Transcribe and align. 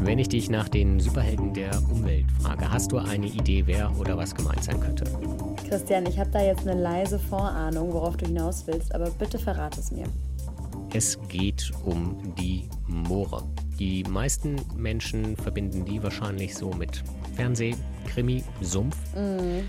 Wenn 0.00 0.18
ich 0.18 0.28
dich 0.28 0.50
nach 0.50 0.68
den 0.68 1.00
Superhelden 1.00 1.54
der 1.54 1.70
Umwelt 1.90 2.26
frage, 2.40 2.70
hast 2.70 2.92
du 2.92 2.98
eine 2.98 3.26
Idee, 3.26 3.62
wer 3.66 3.90
oder 3.98 4.16
was 4.16 4.34
gemeint 4.34 4.62
sein 4.62 4.78
könnte? 4.80 5.04
Christian, 5.68 6.06
ich 6.06 6.18
habe 6.18 6.30
da 6.30 6.42
jetzt 6.42 6.66
eine 6.66 6.80
leise 6.80 7.18
Vorahnung, 7.18 7.92
worauf 7.92 8.16
du 8.16 8.26
hinaus 8.26 8.66
willst, 8.66 8.94
aber 8.94 9.10
bitte 9.10 9.38
verrate 9.38 9.80
es 9.80 9.90
mir. 9.90 10.06
Es 10.92 11.18
geht 11.28 11.72
um 11.84 12.34
die 12.38 12.68
Moore. 12.86 13.42
Die 13.78 14.04
meisten 14.04 14.56
Menschen 14.76 15.36
verbinden 15.36 15.84
die 15.84 16.02
wahrscheinlich 16.02 16.54
so 16.54 16.70
mit 16.70 17.02
Fernseh, 17.34 17.74
Krimi, 18.06 18.44
Sumpf. 18.60 18.96
Mm, 19.16 19.64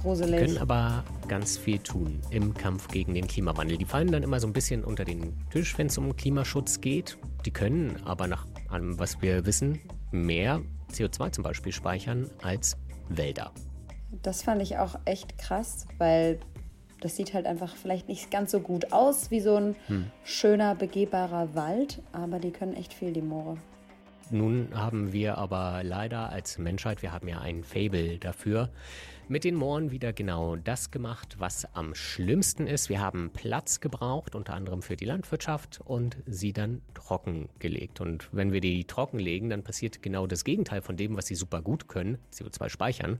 gruselig. 0.00 0.40
Die 0.40 0.46
können 0.46 0.58
aber 0.58 1.02
ganz 1.26 1.58
viel 1.58 1.78
tun 1.78 2.20
im 2.30 2.54
Kampf 2.54 2.88
gegen 2.88 3.14
den 3.14 3.26
Klimawandel. 3.26 3.76
Die 3.76 3.84
fallen 3.84 4.12
dann 4.12 4.22
immer 4.22 4.38
so 4.38 4.46
ein 4.46 4.52
bisschen 4.52 4.84
unter 4.84 5.04
den 5.04 5.34
Tisch, 5.50 5.76
wenn 5.78 5.88
es 5.88 5.98
um 5.98 6.14
Klimaschutz 6.14 6.80
geht. 6.80 7.18
Die 7.44 7.50
können 7.50 7.96
aber 8.04 8.26
nach 8.26 8.46
allem, 8.68 8.98
was 8.98 9.20
wir 9.22 9.46
wissen, 9.46 9.80
mehr 10.10 10.62
CO2 10.92 11.32
zum 11.32 11.44
Beispiel 11.44 11.72
speichern 11.72 12.30
als 12.42 12.76
Wälder. 13.08 13.52
Das 14.22 14.42
fand 14.42 14.62
ich 14.62 14.78
auch 14.78 14.98
echt 15.04 15.38
krass, 15.38 15.86
weil 15.98 16.38
das 17.00 17.16
sieht 17.16 17.34
halt 17.34 17.46
einfach 17.46 17.76
vielleicht 17.76 18.08
nicht 18.08 18.30
ganz 18.30 18.50
so 18.50 18.60
gut 18.60 18.92
aus 18.92 19.30
wie 19.30 19.40
so 19.40 19.56
ein 19.56 19.76
hm. 19.86 20.10
schöner, 20.24 20.74
begehbarer 20.74 21.54
Wald, 21.54 22.02
aber 22.12 22.38
die 22.38 22.50
können 22.50 22.74
echt 22.74 22.92
viel, 22.92 23.12
die 23.12 23.22
Moore. 23.22 23.58
Nun 24.30 24.68
haben 24.74 25.12
wir 25.12 25.38
aber 25.38 25.82
leider 25.84 26.30
als 26.30 26.58
Menschheit, 26.58 27.02
wir 27.02 27.12
haben 27.12 27.28
ja 27.28 27.40
ein 27.40 27.64
Fable 27.64 28.18
dafür, 28.18 28.68
mit 29.28 29.44
den 29.44 29.54
Mooren 29.54 29.90
wieder 29.90 30.12
genau 30.12 30.56
das 30.56 30.90
gemacht, 30.90 31.36
was 31.38 31.66
am 31.74 31.94
schlimmsten 31.94 32.66
ist. 32.66 32.88
Wir 32.88 33.00
haben 33.00 33.30
Platz 33.32 33.80
gebraucht, 33.80 34.34
unter 34.34 34.54
anderem 34.54 34.82
für 34.82 34.96
die 34.96 35.04
Landwirtschaft, 35.04 35.80
und 35.84 36.16
sie 36.26 36.52
dann 36.52 36.82
trockengelegt. 36.94 38.00
Und 38.00 38.28
wenn 38.32 38.52
wir 38.52 38.60
die 38.60 38.84
trockenlegen, 38.84 39.50
dann 39.50 39.62
passiert 39.62 40.02
genau 40.02 40.26
das 40.26 40.44
Gegenteil 40.44 40.80
von 40.80 40.96
dem, 40.96 41.16
was 41.16 41.26
sie 41.26 41.34
super 41.34 41.60
gut 41.60 41.88
können, 41.88 42.18
CO2 42.32 42.68
speichern. 42.68 43.18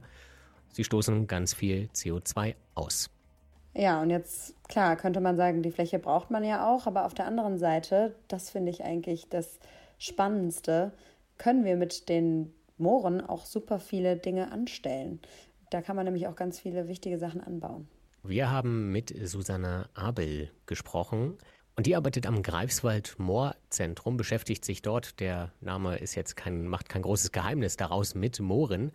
Sie 0.71 0.83
stoßen 0.83 1.27
ganz 1.27 1.53
viel 1.53 1.89
CO2 1.93 2.55
aus. 2.75 3.09
Ja, 3.75 4.01
und 4.01 4.09
jetzt, 4.09 4.55
klar, 4.67 4.95
könnte 4.95 5.21
man 5.21 5.37
sagen, 5.37 5.61
die 5.61 5.71
Fläche 5.71 5.99
braucht 5.99 6.31
man 6.31 6.43
ja 6.43 6.67
auch, 6.67 6.87
aber 6.87 7.05
auf 7.05 7.13
der 7.13 7.27
anderen 7.27 7.57
Seite, 7.57 8.15
das 8.27 8.49
finde 8.49 8.71
ich 8.71 8.83
eigentlich 8.83 9.29
das 9.29 9.59
Spannendste, 9.99 10.91
können 11.37 11.65
wir 11.65 11.75
mit 11.75 12.09
den 12.09 12.53
Mooren 12.77 13.21
auch 13.21 13.45
super 13.45 13.79
viele 13.79 14.15
Dinge 14.15 14.51
anstellen. 14.51 15.19
Da 15.69 15.81
kann 15.81 15.95
man 15.95 16.05
nämlich 16.05 16.27
auch 16.27 16.35
ganz 16.35 16.59
viele 16.59 16.87
wichtige 16.87 17.17
Sachen 17.17 17.41
anbauen. 17.41 17.87
Wir 18.23 18.51
haben 18.51 18.91
mit 18.91 19.13
Susanna 19.27 19.89
Abel 19.93 20.51
gesprochen. 20.65 21.37
Und 21.75 21.85
die 21.85 21.95
arbeitet 21.95 22.27
am 22.27 22.43
Greifswald 22.43 23.17
Moorzentrum, 23.19 24.17
beschäftigt 24.17 24.65
sich 24.65 24.81
dort, 24.81 25.21
der 25.21 25.53
Name 25.61 25.97
ist 25.97 26.15
jetzt 26.15 26.35
kein, 26.35 26.67
macht 26.67 26.89
kein 26.89 27.03
großes 27.03 27.31
Geheimnis 27.31 27.77
daraus, 27.77 28.15
mit 28.15 28.41
Mooren 28.41 28.91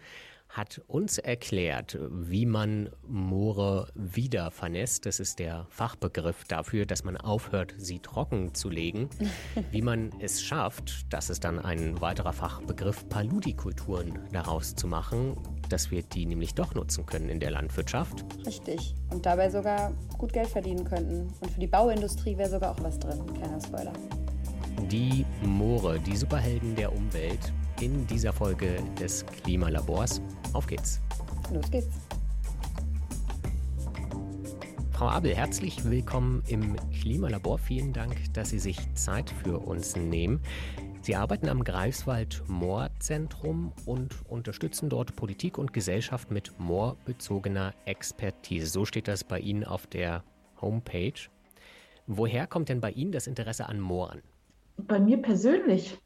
hat 0.49 0.81
uns 0.87 1.19
erklärt, 1.19 1.99
wie 2.11 2.47
man 2.47 2.91
Moore 3.09 3.89
wieder 3.95 4.51
vernässt. 4.51 5.05
Das 5.05 5.19
ist 5.19 5.41
der 5.41 5.67
Fachbegriff 5.71 6.45
dafür, 6.45 6.87
dass 6.87 7.03
man 7.03 7.17
aufhört, 7.17 7.75
sie 7.77 7.99
trocken 7.99 8.55
zu 8.55 8.71
legen. 8.71 9.11
Wie 9.73 9.83
man 9.83 10.11
es 10.21 10.43
schafft, 10.43 11.13
das 11.13 11.31
ist 11.31 11.45
dann 11.45 11.59
ein 11.59 12.01
weiterer 12.01 12.33
Fachbegriff, 12.33 13.09
Paludikulturen 13.09 14.19
daraus 14.33 14.77
zu 14.77 14.87
machen, 14.87 15.37
dass 15.69 15.91
wir 15.91 16.03
die 16.03 16.27
nämlich 16.27 16.55
doch 16.55 16.75
nutzen 16.75 17.05
können 17.05 17.29
in 17.29 17.41
der 17.41 17.51
Landwirtschaft. 17.51 18.25
Richtig. 18.47 18.95
Und 19.11 19.27
dabei 19.27 19.51
sogar 19.51 19.93
gut 20.19 20.33
Geld 20.33 20.49
verdienen 20.49 20.85
könnten. 20.85 21.33
Und 21.41 21.51
für 21.51 21.61
die 21.61 21.67
Bauindustrie 21.67 22.37
wäre 22.37 22.51
sogar 22.51 22.73
auch 22.73 22.83
was 22.83 22.99
drin. 22.99 23.25
Kleiner 23.35 23.61
Spoiler. 23.61 23.93
Die 24.91 25.25
Moore, 25.43 25.99
die 25.99 26.17
Superhelden 26.17 26.77
der 26.77 26.93
Umwelt, 26.93 27.53
in 27.81 28.07
dieser 28.07 28.33
Folge 28.33 28.77
des 29.01 29.25
Klimalabors. 29.27 30.21
Auf 30.53 30.67
geht's. 30.67 31.01
Los 31.53 31.71
geht's. 31.71 31.89
Frau 34.93 35.09
Abel, 35.09 35.35
herzlich 35.35 35.85
willkommen 35.85 36.43
im 36.47 36.77
Klimalabor. 37.01 37.59
Vielen 37.59 37.93
Dank, 37.93 38.33
dass 38.33 38.51
Sie 38.51 38.61
sich 38.61 38.79
Zeit 38.95 39.29
für 39.43 39.59
uns 39.59 39.97
nehmen. 39.97 40.41
Sie 41.03 41.17
arbeiten 41.17 41.49
am 41.49 41.65
Greifswald 41.65 42.43
Moorzentrum 42.47 43.73
und 43.85 44.15
unterstützen 44.29 44.89
dort 44.89 45.17
Politik 45.17 45.59
und 45.59 45.73
Gesellschaft 45.73 46.31
mit 46.31 46.59
moorbezogener 46.59 47.75
Expertise. 47.85 48.69
So 48.69 48.85
steht 48.85 49.09
das 49.09 49.25
bei 49.25 49.41
Ihnen 49.41 49.65
auf 49.65 49.87
der 49.87 50.23
Homepage. 50.63 51.29
Woher 52.07 52.47
kommt 52.47 52.69
denn 52.69 52.81
bei 52.81 52.93
Ihnen 52.93 53.13
das 53.13 53.27
Interesse 53.27 53.69
an 53.69 53.81
Mooren? 53.81 54.23
Bei 54.77 54.99
mir 54.99 55.21
persönlich. 55.21 55.99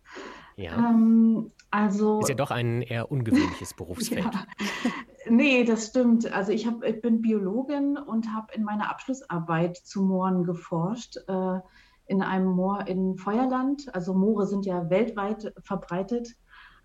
Ja. 0.58 0.76
Ähm, 0.76 1.52
also, 1.70 2.20
ist 2.20 2.28
ja 2.28 2.34
doch 2.34 2.50
ein 2.50 2.82
eher 2.82 3.10
ungewöhnliches 3.10 3.74
Berufsfeld. 3.76 4.24
ja. 4.24 4.90
Nee, 5.30 5.64
das 5.64 5.86
stimmt. 5.86 6.32
Also 6.32 6.52
ich, 6.52 6.66
hab, 6.66 6.82
ich 6.82 7.00
bin 7.00 7.20
Biologin 7.20 7.98
und 7.98 8.32
habe 8.34 8.52
in 8.54 8.64
meiner 8.64 8.90
Abschlussarbeit 8.90 9.76
zu 9.76 10.02
Mooren 10.02 10.44
geforscht. 10.44 11.18
Äh, 11.28 11.60
in 12.06 12.22
einem 12.22 12.46
Moor 12.46 12.86
in 12.86 13.16
Feuerland. 13.16 13.94
Also 13.94 14.14
Moore 14.14 14.46
sind 14.46 14.66
ja 14.66 14.90
weltweit 14.90 15.52
verbreitet. 15.62 16.36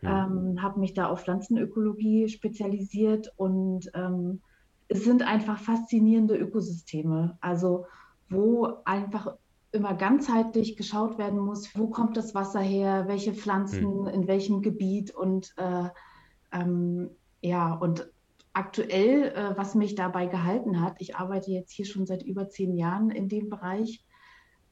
Ja. 0.01 0.25
Ähm, 0.25 0.61
habe 0.61 0.81
mich 0.81 0.94
da 0.94 1.07
auf 1.07 1.23
Pflanzenökologie 1.23 2.28
spezialisiert 2.28 3.31
und 3.38 3.90
ähm, 3.95 4.41
es 4.90 5.05
sind 5.05 5.23
einfach 5.23 5.59
faszinierende 5.59 6.35
Ökosysteme. 6.35 7.38
Also 7.40 7.85
wo 8.29 8.79
einfach 8.84 9.35
immer 9.73 9.95
ganzheitlich 9.95 10.78
geschaut 10.78 11.17
werden 11.17 11.39
muss, 11.39 11.75
wo 11.75 11.88
kommt 11.88 12.16
das 12.16 12.35
Wasser 12.35 12.61
her, 12.61 13.06
welche 13.07 13.34
Pflanzen, 13.34 14.01
mhm. 14.01 14.07
in 14.07 14.28
welchem 14.28 14.61
Gebiet 14.61 15.13
und 15.13 15.53
äh, 15.57 15.89
ähm, 16.51 17.09
ja, 17.41 17.73
und 17.73 18.09
aktuell, 18.53 19.34
äh, 19.35 19.57
was 19.57 19.73
mich 19.73 19.95
dabei 19.95 20.28
gehalten 20.28 20.79
hat, 20.79 20.95
ich 21.00 21.16
arbeite 21.16 21.51
jetzt 21.51 21.72
hier 21.72 21.85
schon 21.85 22.06
seit 22.06 22.23
über 22.23 22.50
zehn 22.50 22.75
Jahren 22.75 23.09
in 23.09 23.28
dem 23.28 23.50
Bereich, 23.50 24.06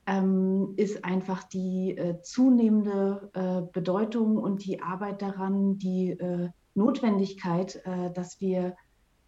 ähm, 0.05 0.73
ist 0.77 1.03
einfach 1.03 1.43
die 1.43 1.97
äh, 1.97 2.21
zunehmende 2.21 3.31
äh, 3.33 3.61
Bedeutung 3.73 4.37
und 4.37 4.65
die 4.65 4.81
Arbeit 4.81 5.21
daran, 5.21 5.79
die 5.79 6.11
äh, 6.11 6.49
Notwendigkeit, 6.75 7.81
äh, 7.85 8.11
dass 8.11 8.39
wir 8.39 8.75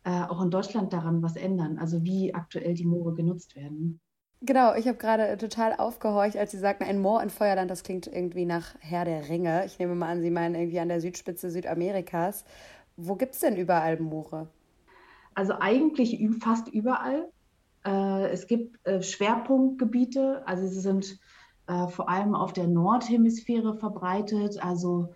auch 0.05 0.41
in 0.41 0.51
Deutschland 0.51 0.91
daran 0.91 1.23
was 1.23 1.37
ändern, 1.37 1.77
also 1.77 2.03
wie 2.03 2.33
aktuell 2.33 2.73
die 2.73 2.83
Moore 2.83 3.13
genutzt 3.13 3.55
werden. 3.55 4.01
Genau, 4.45 4.75
ich 4.75 4.89
habe 4.89 4.97
gerade 4.97 5.37
total 5.37 5.73
aufgehorcht, 5.77 6.35
als 6.35 6.51
Sie 6.51 6.57
sagten, 6.57 6.83
ein 6.83 7.01
Moor 7.01 7.23
in 7.23 7.29
Feuerland, 7.29 7.71
das 7.71 7.83
klingt 7.83 8.07
irgendwie 8.07 8.43
nach 8.43 8.75
Herr 8.81 9.05
der 9.05 9.29
Ringe. 9.29 9.63
Ich 9.65 9.79
nehme 9.79 9.95
mal 9.95 10.09
an, 10.09 10.21
Sie 10.21 10.31
meinen 10.31 10.53
irgendwie 10.55 10.81
an 10.81 10.89
der 10.89 10.99
Südspitze 10.99 11.49
Südamerikas. 11.49 12.43
Wo 12.97 13.15
gibt 13.15 13.35
es 13.35 13.39
denn 13.39 13.55
überall 13.55 13.97
Moore? 14.01 14.49
Also 15.33 15.53
eigentlich 15.61 16.19
fast 16.41 16.67
überall. 16.67 17.29
Äh, 17.85 18.31
es 18.31 18.45
gibt 18.47 18.85
äh, 18.85 19.01
Schwerpunktgebiete, 19.01 20.45
also 20.45 20.67
sie 20.67 20.81
sind 20.81 21.19
äh, 21.67 21.87
vor 21.87 22.09
allem 22.09 22.35
auf 22.35 22.51
der 22.51 22.67
Nordhemisphäre 22.67 23.77
verbreitet, 23.77 24.61
also 24.61 25.13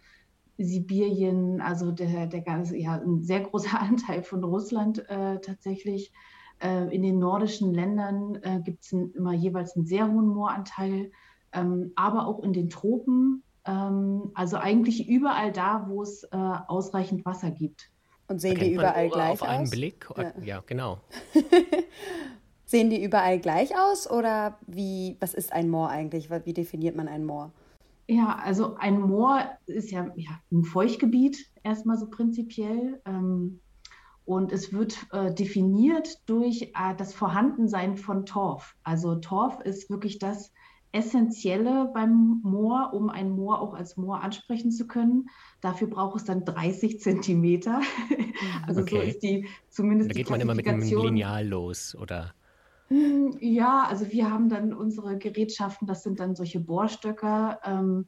Sibirien, 0.58 1.60
also 1.60 1.92
der, 1.92 2.28
der 2.28 2.42
ganze, 2.42 2.78
ja, 2.78 2.94
ein 2.94 3.24
sehr 3.24 3.42
großer 3.42 3.78
Anteil 3.82 4.24
von 4.24 4.42
Russland 4.42 5.04
tatsächlich 5.08 6.14
äh, 6.62 6.94
in 6.94 7.04
den 7.04 7.20
nordischen 7.20 7.74
Ländern 7.74 8.40
äh, 8.42 8.60
gibt 8.64 8.84
es 8.84 8.92
immer 8.92 9.34
jeweils 9.34 9.76
einen 9.76 9.86
sehr 9.86 10.08
hohen 10.08 10.28
Mooranteil, 10.28 11.12
ähm, 11.54 11.92
aber 11.96 12.28
auch 12.28 12.44
in 12.44 12.54
den 12.54 12.70
Tropen. 12.70 13.44
Ähm, 13.66 14.32
also 14.34 14.58
eigentlich 14.58 15.08
überall 15.08 15.52
da, 15.52 15.86
wo 15.88 16.02
es 16.02 16.24
äh, 16.24 16.36
ausreichend 16.36 17.26
Wasser 17.26 17.52
gibt. 17.52 17.90
Und 18.28 18.42
sehen 18.42 18.60
die 18.60 18.74
überall 18.74 19.10
gleich 19.10 19.32
auf 19.32 19.42
aus? 19.42 19.48
einen 19.48 19.70
Blick? 19.70 20.10
Ja, 20.18 20.34
ja 20.44 20.64
genau. 20.66 21.00
sehen 22.66 22.90
die 22.90 23.04
überall 23.04 23.40
gleich 23.40 23.78
aus 23.78 24.10
oder 24.10 24.58
wie, 24.68 25.16
was 25.20 25.34
ist 25.34 25.54
ein 25.54 25.70
Moor 25.70 25.90
eigentlich? 25.90 26.30
Wie 26.30 26.54
definiert 26.54 26.96
man 26.96 27.08
ein 27.08 27.26
Moor? 27.26 27.52
Ja, 28.08 28.40
also 28.44 28.76
ein 28.78 29.02
Moor 29.02 29.44
ist 29.66 29.92
ja, 29.92 30.12
ja 30.16 30.32
ein 30.52 30.64
Feuchtgebiet 30.64 31.38
erstmal 31.64 31.98
so 31.98 32.10
prinzipiell. 32.10 33.02
Ähm, 33.06 33.60
und 34.28 34.52
es 34.52 34.74
wird 34.74 34.98
äh, 35.14 35.34
definiert 35.34 36.30
durch 36.30 36.64
äh, 36.64 36.96
das 36.98 37.14
Vorhandensein 37.14 37.96
von 37.96 38.26
Torf. 38.26 38.76
Also 38.84 39.16
Torf 39.16 39.62
ist 39.62 39.90
wirklich 39.90 40.20
das 40.20 40.52
Essentielle 40.92 41.90
beim 41.94 42.42
Moor, 42.44 42.92
um 42.92 43.10
ein 43.10 43.32
Moor 43.32 43.62
auch 43.62 43.74
als 43.74 43.96
Moor 43.96 44.22
ansprechen 44.22 44.70
zu 44.72 44.86
können. 44.86 45.30
Dafür 45.62 45.88
braucht 45.88 46.18
es 46.18 46.26
dann 46.26 46.44
30 46.44 47.00
Zentimeter. 47.00 47.80
also 48.68 48.82
okay. 48.82 48.96
so 48.96 49.02
ist 49.02 49.24
die 49.24 49.48
zumindest. 49.70 50.10
Da 50.10 50.14
geht 50.14 50.30
man 50.30 50.42
immer 50.42 50.56
mit 50.56 50.68
einem 50.68 50.82
Lineal 50.82 51.48
los, 51.48 51.96
oder? 51.96 52.34
Hm, 52.90 53.38
ja, 53.40 53.86
also 53.88 54.12
wir 54.12 54.30
haben 54.30 54.50
dann 54.50 54.74
unsere 54.74 55.18
Gerätschaften, 55.18 55.88
das 55.88 56.04
sind 56.04 56.20
dann 56.20 56.36
solche 56.36 56.60
Bohrstöcker, 56.60 57.62
ähm, 57.64 58.08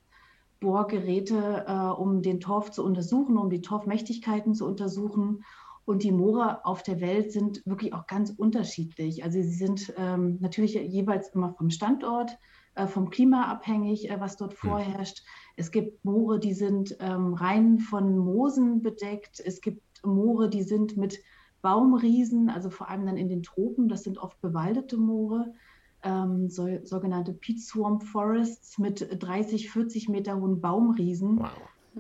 Bohrgeräte, 0.59 1.63
äh, 1.65 1.71
um 1.71 2.21
den 2.21 2.41
Torf 2.41 2.71
zu 2.71 2.83
untersuchen, 2.83 3.37
um 3.37 3.49
die 3.49 3.61
Torfmächtigkeiten 3.61 4.53
zu 4.53 4.65
untersuchen 4.65 5.45
Und 5.89 6.03
die 6.03 6.11
Moore 6.11 6.63
auf 6.67 6.83
der 6.83 7.01
Welt 7.01 7.31
sind 7.31 7.65
wirklich 7.65 7.95
auch 7.95 8.05
ganz 8.05 8.29
unterschiedlich. 8.29 9.23
Also 9.23 9.41
sie 9.41 9.49
sind 9.49 9.91
ähm, 9.97 10.37
natürlich 10.39 10.75
jeweils 10.75 11.29
immer 11.29 11.55
vom 11.55 11.71
Standort, 11.71 12.37
äh, 12.75 12.85
vom 12.85 13.09
Klima 13.09 13.45
abhängig, 13.45 14.07
äh, 14.07 14.19
was 14.19 14.37
dort 14.37 14.51
hm. 14.51 14.69
vorherrscht. 14.69 15.23
Es 15.55 15.71
gibt 15.71 16.05
Moore, 16.05 16.39
die 16.39 16.53
sind 16.53 16.95
ähm, 16.99 17.33
rein 17.33 17.79
von 17.79 18.19
Moosen 18.19 18.83
bedeckt. 18.83 19.41
Es 19.43 19.61
gibt 19.61 19.81
Moore, 20.05 20.47
die 20.47 20.61
sind 20.61 20.95
mit 20.95 21.17
Baumriesen, 21.63 22.51
also 22.51 22.69
vor 22.69 22.87
allem 22.87 23.07
dann 23.07 23.17
in 23.17 23.27
den 23.27 23.41
Tropen. 23.41 23.89
Das 23.89 24.03
sind 24.03 24.19
oft 24.19 24.39
bewaldete 24.41 24.95
Moore, 24.95 25.55
ähm, 26.03 26.51
so, 26.51 26.67
sogenannte 26.83 27.33
Peat 27.33 27.61
Swamp 27.61 28.03
Forests 28.03 28.77
mit 28.77 29.07
30, 29.23 29.71
40 29.71 30.07
Meter 30.07 30.39
hohen 30.39 30.61
Baumriesen. 30.61 31.39
Wow. 31.39 31.49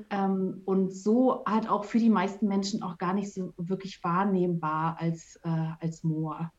Ähm, 0.09 0.61
und 0.65 0.93
so 0.93 1.43
halt 1.45 1.69
auch 1.69 1.85
für 1.85 1.99
die 1.99 2.09
meisten 2.09 2.47
Menschen 2.47 2.83
auch 2.83 2.97
gar 2.97 3.13
nicht 3.13 3.33
so 3.33 3.53
wirklich 3.57 4.03
wahrnehmbar 4.03 4.97
als, 4.99 5.39
äh, 5.43 5.49
als 5.79 6.03
Moor. 6.03 6.51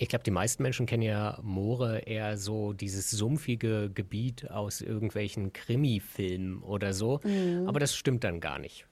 Ich 0.00 0.08
glaube, 0.08 0.22
die 0.22 0.30
meisten 0.30 0.62
Menschen 0.62 0.86
kennen 0.86 1.02
ja 1.02 1.38
Moore 1.42 1.98
eher 2.00 2.38
so 2.38 2.72
dieses 2.72 3.10
sumpfige 3.10 3.90
Gebiet 3.92 4.48
aus 4.48 4.80
irgendwelchen 4.80 5.52
Krimi-Filmen 5.52 6.62
oder 6.62 6.92
so. 6.92 7.20
Mhm. 7.24 7.66
Aber 7.66 7.80
das 7.80 7.96
stimmt 7.96 8.22
dann 8.22 8.40
gar 8.40 8.60
nicht. 8.60 8.86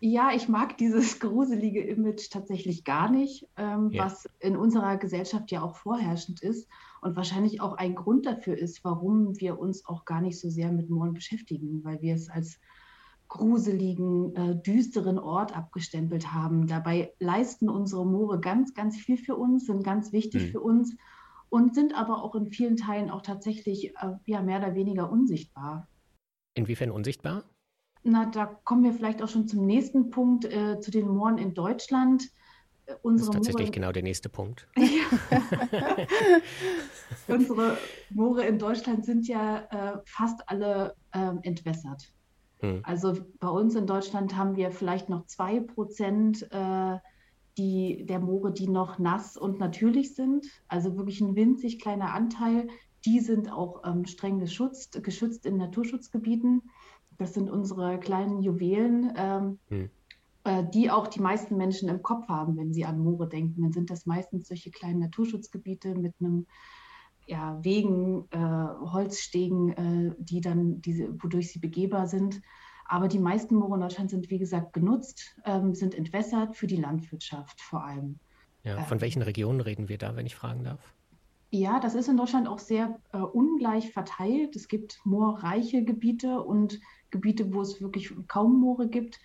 Ja, 0.00 0.30
ich 0.34 0.48
mag 0.48 0.76
dieses 0.78 1.20
gruselige 1.20 1.82
Image 1.82 2.30
tatsächlich 2.30 2.84
gar 2.84 3.10
nicht, 3.10 3.46
ähm, 3.56 3.90
ja. 3.92 4.06
was 4.06 4.28
in 4.40 4.56
unserer 4.56 4.96
Gesellschaft 4.96 5.52
ja 5.52 5.62
auch 5.62 5.76
vorherrschend 5.76 6.42
ist 6.42 6.66
und 7.02 7.16
wahrscheinlich 7.16 7.60
auch 7.60 7.74
ein 7.74 7.94
Grund 7.94 8.26
dafür 8.26 8.56
ist, 8.56 8.82
warum 8.82 9.38
wir 9.38 9.58
uns 9.58 9.86
auch 9.86 10.04
gar 10.04 10.20
nicht 10.20 10.40
so 10.40 10.48
sehr 10.48 10.72
mit 10.72 10.90
Mooren 10.90 11.12
beschäftigen, 11.12 11.84
weil 11.84 12.00
wir 12.00 12.14
es 12.14 12.28
als 12.28 12.58
gruseligen, 13.30 14.36
äh, 14.36 14.60
düsteren 14.60 15.18
Ort 15.18 15.56
abgestempelt 15.56 16.32
haben. 16.32 16.66
Dabei 16.66 17.14
leisten 17.20 17.70
unsere 17.70 18.04
Moore 18.04 18.40
ganz, 18.40 18.74
ganz 18.74 18.96
viel 18.96 19.16
für 19.16 19.36
uns, 19.36 19.66
sind 19.66 19.84
ganz 19.84 20.12
wichtig 20.12 20.42
mhm. 20.42 20.48
für 20.48 20.60
uns 20.60 20.96
und 21.48 21.74
sind 21.74 21.94
aber 21.94 22.22
auch 22.22 22.34
in 22.34 22.50
vielen 22.50 22.76
Teilen 22.76 23.08
auch 23.08 23.22
tatsächlich 23.22 23.96
äh, 23.96 24.12
ja, 24.26 24.42
mehr 24.42 24.58
oder 24.58 24.74
weniger 24.74 25.10
unsichtbar. 25.10 25.88
Inwiefern 26.54 26.90
unsichtbar? 26.90 27.44
Na, 28.02 28.26
da 28.26 28.46
kommen 28.46 28.82
wir 28.82 28.92
vielleicht 28.92 29.22
auch 29.22 29.28
schon 29.28 29.46
zum 29.46 29.64
nächsten 29.64 30.10
Punkt, 30.10 30.44
äh, 30.44 30.80
zu 30.80 30.90
den 30.90 31.08
Mooren 31.08 31.38
in 31.38 31.54
Deutschland. 31.54 32.24
Äh, 32.86 32.94
unsere 33.02 33.30
das 33.30 33.36
ist 33.36 33.46
tatsächlich 33.46 33.68
Moore, 33.68 33.74
genau 33.74 33.92
der 33.92 34.02
nächste 34.02 34.28
Punkt. 34.28 34.66
Unsere 37.28 37.78
Moore 38.10 38.44
in 38.44 38.58
Deutschland 38.58 39.04
sind 39.04 39.28
ja 39.28 39.58
äh, 39.70 39.98
fast 40.04 40.40
alle 40.48 40.96
ähm, 41.12 41.38
entwässert. 41.42 42.12
Hm. 42.60 42.80
Also 42.84 43.14
bei 43.38 43.48
uns 43.48 43.74
in 43.74 43.86
Deutschland 43.86 44.36
haben 44.36 44.56
wir 44.56 44.70
vielleicht 44.70 45.08
noch 45.08 45.26
zwei 45.26 45.60
Prozent 45.60 46.46
äh, 46.50 46.98
die, 47.58 48.06
der 48.06 48.20
Moore, 48.20 48.52
die 48.52 48.68
noch 48.68 48.98
nass 48.98 49.36
und 49.36 49.58
natürlich 49.58 50.14
sind. 50.14 50.46
Also 50.68 50.96
wirklich 50.96 51.20
ein 51.20 51.36
winzig 51.36 51.80
kleiner 51.80 52.14
Anteil. 52.14 52.68
Die 53.04 53.20
sind 53.20 53.50
auch 53.50 53.82
ähm, 53.84 54.04
streng 54.04 54.38
geschützt, 54.38 55.02
geschützt 55.02 55.46
in 55.46 55.56
Naturschutzgebieten. 55.56 56.62
Das 57.18 57.34
sind 57.34 57.50
unsere 57.50 57.98
kleinen 57.98 58.40
Juwelen, 58.42 59.12
ähm, 59.16 59.58
hm. 59.68 59.90
äh, 60.44 60.64
die 60.72 60.90
auch 60.90 61.06
die 61.06 61.20
meisten 61.20 61.56
Menschen 61.56 61.88
im 61.88 62.02
Kopf 62.02 62.28
haben, 62.28 62.56
wenn 62.56 62.72
sie 62.72 62.84
an 62.84 62.98
Moore 62.98 63.28
denken. 63.28 63.62
Dann 63.62 63.72
sind 63.72 63.90
das 63.90 64.06
meistens 64.06 64.48
solche 64.48 64.70
kleinen 64.70 65.00
Naturschutzgebiete 65.00 65.94
mit 65.94 66.14
einem 66.20 66.46
ja, 67.30 67.56
Wegen, 67.62 68.28
äh, 68.32 68.38
Holzstegen, 68.38 69.70
äh, 69.70 70.14
die 70.18 70.40
dann 70.40 70.82
diese, 70.82 71.22
wodurch 71.22 71.52
sie 71.52 71.60
begehbar 71.60 72.08
sind. 72.08 72.42
Aber 72.86 73.06
die 73.06 73.20
meisten 73.20 73.54
Moore 73.54 73.76
in 73.76 73.82
Deutschland 73.82 74.10
sind, 74.10 74.30
wie 74.30 74.38
gesagt, 74.38 74.72
genutzt, 74.72 75.36
ähm, 75.44 75.76
sind 75.76 75.94
entwässert 75.94 76.56
für 76.56 76.66
die 76.66 76.76
Landwirtschaft 76.76 77.60
vor 77.60 77.84
allem. 77.84 78.18
Ja, 78.64 78.82
von 78.82 78.96
ähm, 78.96 79.02
welchen 79.02 79.22
Regionen 79.22 79.60
reden 79.60 79.88
wir 79.88 79.96
da, 79.96 80.16
wenn 80.16 80.26
ich 80.26 80.34
fragen 80.34 80.64
darf? 80.64 80.80
Ja, 81.52 81.78
das 81.78 81.94
ist 81.94 82.08
in 82.08 82.16
Deutschland 82.16 82.48
auch 82.48 82.58
sehr 82.58 82.98
äh, 83.12 83.18
ungleich 83.18 83.92
verteilt. 83.92 84.56
Es 84.56 84.66
gibt 84.66 85.00
moorreiche 85.04 85.84
Gebiete 85.84 86.42
und 86.42 86.80
Gebiete, 87.10 87.54
wo 87.54 87.60
es 87.60 87.80
wirklich 87.80 88.12
kaum 88.26 88.58
Moore 88.58 88.88
gibt. 88.88 89.20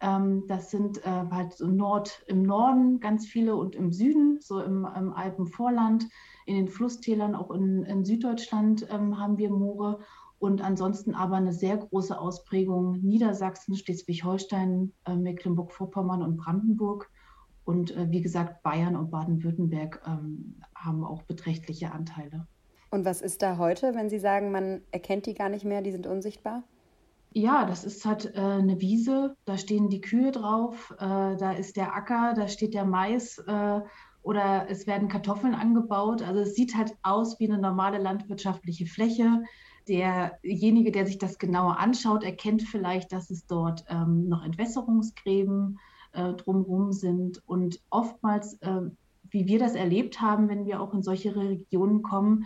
Ähm, 0.00 0.44
das 0.48 0.70
sind 0.70 1.04
äh, 1.04 1.10
halt 1.30 1.52
so 1.52 1.66
Nord, 1.66 2.24
im 2.26 2.42
Norden 2.42 3.00
ganz 3.00 3.26
viele 3.26 3.54
und 3.54 3.74
im 3.74 3.92
Süden, 3.92 4.40
so 4.40 4.62
im, 4.62 4.86
im 4.96 5.12
Alpenvorland 5.12 6.06
in 6.46 6.56
den 6.56 6.68
Flusstälern, 6.68 7.34
auch 7.34 7.50
in, 7.50 7.84
in 7.84 8.04
Süddeutschland 8.04 8.86
ähm, 8.90 9.18
haben 9.18 9.38
wir 9.38 9.50
Moore 9.50 10.00
und 10.40 10.62
ansonsten 10.62 11.14
aber 11.14 11.36
eine 11.36 11.52
sehr 11.52 11.76
große 11.76 12.18
Ausprägung 12.18 12.98
Niedersachsen, 13.00 13.76
Schleswig-Holstein, 13.76 14.92
äh, 15.04 15.14
Mecklenburg-Vorpommern 15.14 16.22
und 16.22 16.38
Brandenburg. 16.38 17.10
Und 17.64 17.94
äh, 17.94 18.10
wie 18.10 18.22
gesagt, 18.22 18.62
Bayern 18.62 18.96
und 18.96 19.10
Baden-Württemberg 19.10 20.02
ähm, 20.06 20.56
haben 20.74 21.04
auch 21.04 21.22
beträchtliche 21.22 21.92
Anteile. 21.92 22.46
Und 22.90 23.04
was 23.04 23.20
ist 23.20 23.42
da 23.42 23.58
heute, 23.58 23.94
wenn 23.94 24.08
Sie 24.08 24.18
sagen, 24.18 24.50
man 24.50 24.80
erkennt 24.90 25.26
die 25.26 25.34
gar 25.34 25.50
nicht 25.50 25.66
mehr, 25.66 25.82
die 25.82 25.92
sind 25.92 26.06
unsichtbar? 26.06 26.64
Ja, 27.32 27.64
das 27.64 27.84
ist 27.84 28.04
halt 28.04 28.34
äh, 28.34 28.40
eine 28.40 28.80
Wiese, 28.80 29.36
da 29.44 29.56
stehen 29.56 29.88
die 29.88 30.00
Kühe 30.00 30.32
drauf, 30.32 30.92
äh, 30.98 31.36
da 31.36 31.52
ist 31.52 31.76
der 31.76 31.94
Acker, 31.94 32.34
da 32.34 32.48
steht 32.48 32.74
der 32.74 32.84
Mais 32.84 33.38
äh, 33.46 33.80
oder 34.22 34.68
es 34.68 34.86
werden 34.86 35.08
Kartoffeln 35.08 35.54
angebaut. 35.54 36.22
Also 36.22 36.40
es 36.40 36.54
sieht 36.54 36.76
halt 36.76 36.96
aus 37.02 37.40
wie 37.40 37.50
eine 37.50 37.58
normale 37.60 37.98
landwirtschaftliche 37.98 38.86
Fläche. 38.86 39.42
Derjenige, 39.88 40.92
der 40.92 41.06
sich 41.06 41.18
das 41.18 41.38
genauer 41.38 41.78
anschaut, 41.78 42.22
erkennt 42.22 42.62
vielleicht, 42.62 43.12
dass 43.12 43.30
es 43.30 43.46
dort 43.46 43.84
ähm, 43.88 44.28
noch 44.28 44.44
Entwässerungsgräben 44.44 45.78
äh, 46.12 46.34
drumherum 46.34 46.92
sind. 46.92 47.42
Und 47.46 47.80
oftmals, 47.90 48.54
äh, 48.60 48.82
wie 49.30 49.46
wir 49.46 49.58
das 49.58 49.74
erlebt 49.74 50.20
haben, 50.20 50.48
wenn 50.48 50.66
wir 50.66 50.80
auch 50.80 50.92
in 50.92 51.02
solche 51.02 51.34
Regionen 51.34 52.02
kommen, 52.02 52.44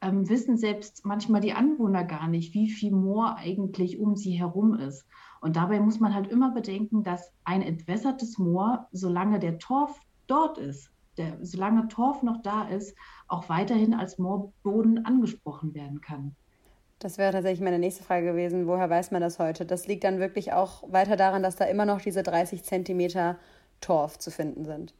ähm, 0.00 0.28
wissen 0.28 0.56
selbst 0.56 1.06
manchmal 1.06 1.40
die 1.40 1.52
Anwohner 1.52 2.04
gar 2.04 2.26
nicht, 2.26 2.52
wie 2.54 2.68
viel 2.68 2.90
Moor 2.90 3.36
eigentlich 3.36 3.98
um 3.98 4.16
sie 4.16 4.32
herum 4.32 4.74
ist. 4.74 5.06
Und 5.40 5.56
dabei 5.56 5.78
muss 5.80 6.00
man 6.00 6.14
halt 6.14 6.26
immer 6.26 6.52
bedenken, 6.52 7.04
dass 7.04 7.32
ein 7.44 7.62
entwässertes 7.62 8.38
Moor, 8.38 8.88
solange 8.90 9.38
der 9.38 9.58
Torf 9.58 10.00
dort 10.26 10.58
ist, 10.58 10.90
der, 11.16 11.38
solange 11.42 11.88
Torf 11.88 12.22
noch 12.22 12.42
da 12.42 12.68
ist, 12.68 12.96
auch 13.28 13.48
weiterhin 13.48 13.94
als 13.94 14.18
Moorboden 14.18 15.04
angesprochen 15.04 15.74
werden 15.74 16.00
kann. 16.00 16.34
Das 16.98 17.18
wäre 17.18 17.32
tatsächlich 17.32 17.60
meine 17.60 17.80
nächste 17.80 18.04
Frage 18.04 18.26
gewesen. 18.26 18.66
Woher 18.66 18.88
weiß 18.88 19.10
man 19.10 19.20
das 19.20 19.38
heute? 19.38 19.66
Das 19.66 19.88
liegt 19.88 20.04
dann 20.04 20.20
wirklich 20.20 20.52
auch 20.52 20.84
weiter 20.92 21.16
daran, 21.16 21.42
dass 21.42 21.56
da 21.56 21.64
immer 21.64 21.84
noch 21.84 22.00
diese 22.00 22.22
30 22.22 22.62
Zentimeter 22.62 23.38
Torf 23.80 24.18
zu 24.18 24.30
finden 24.30 24.64
sind. 24.64 24.94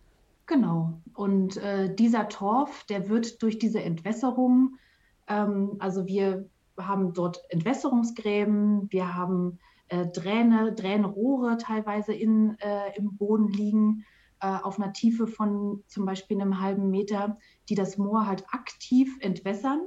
Genau. 0.47 0.95
Und 1.15 1.57
äh, 1.59 1.95
dieser 1.95 2.29
Torf, 2.29 2.85
der 2.85 3.09
wird 3.09 3.43
durch 3.43 3.59
diese 3.59 3.81
Entwässerung, 3.83 4.77
ähm, 5.29 5.77
also 5.79 6.07
wir 6.07 6.49
haben 6.77 7.13
dort 7.13 7.41
Entwässerungsgräben, 7.51 8.91
wir 8.91 9.15
haben 9.15 9.61
äh, 9.89 10.07
Drähne, 10.07 10.73
Dränenrohre 10.73 11.57
teilweise 11.59 12.13
in, 12.13 12.57
äh, 12.59 12.97
im 12.97 13.17
Boden 13.17 13.49
liegen 13.49 14.05
äh, 14.43 14.59
auf 14.63 14.79
einer 14.79 14.93
Tiefe 14.93 15.27
von 15.27 15.83
zum 15.87 16.05
Beispiel 16.05 16.41
einem 16.41 16.61
halben 16.61 16.91
Meter, 16.91 17.39
die 17.69 17.75
das 17.75 17.97
Moor 17.97 18.27
halt 18.27 18.45
aktiv 18.51 19.17
entwässern. 19.21 19.81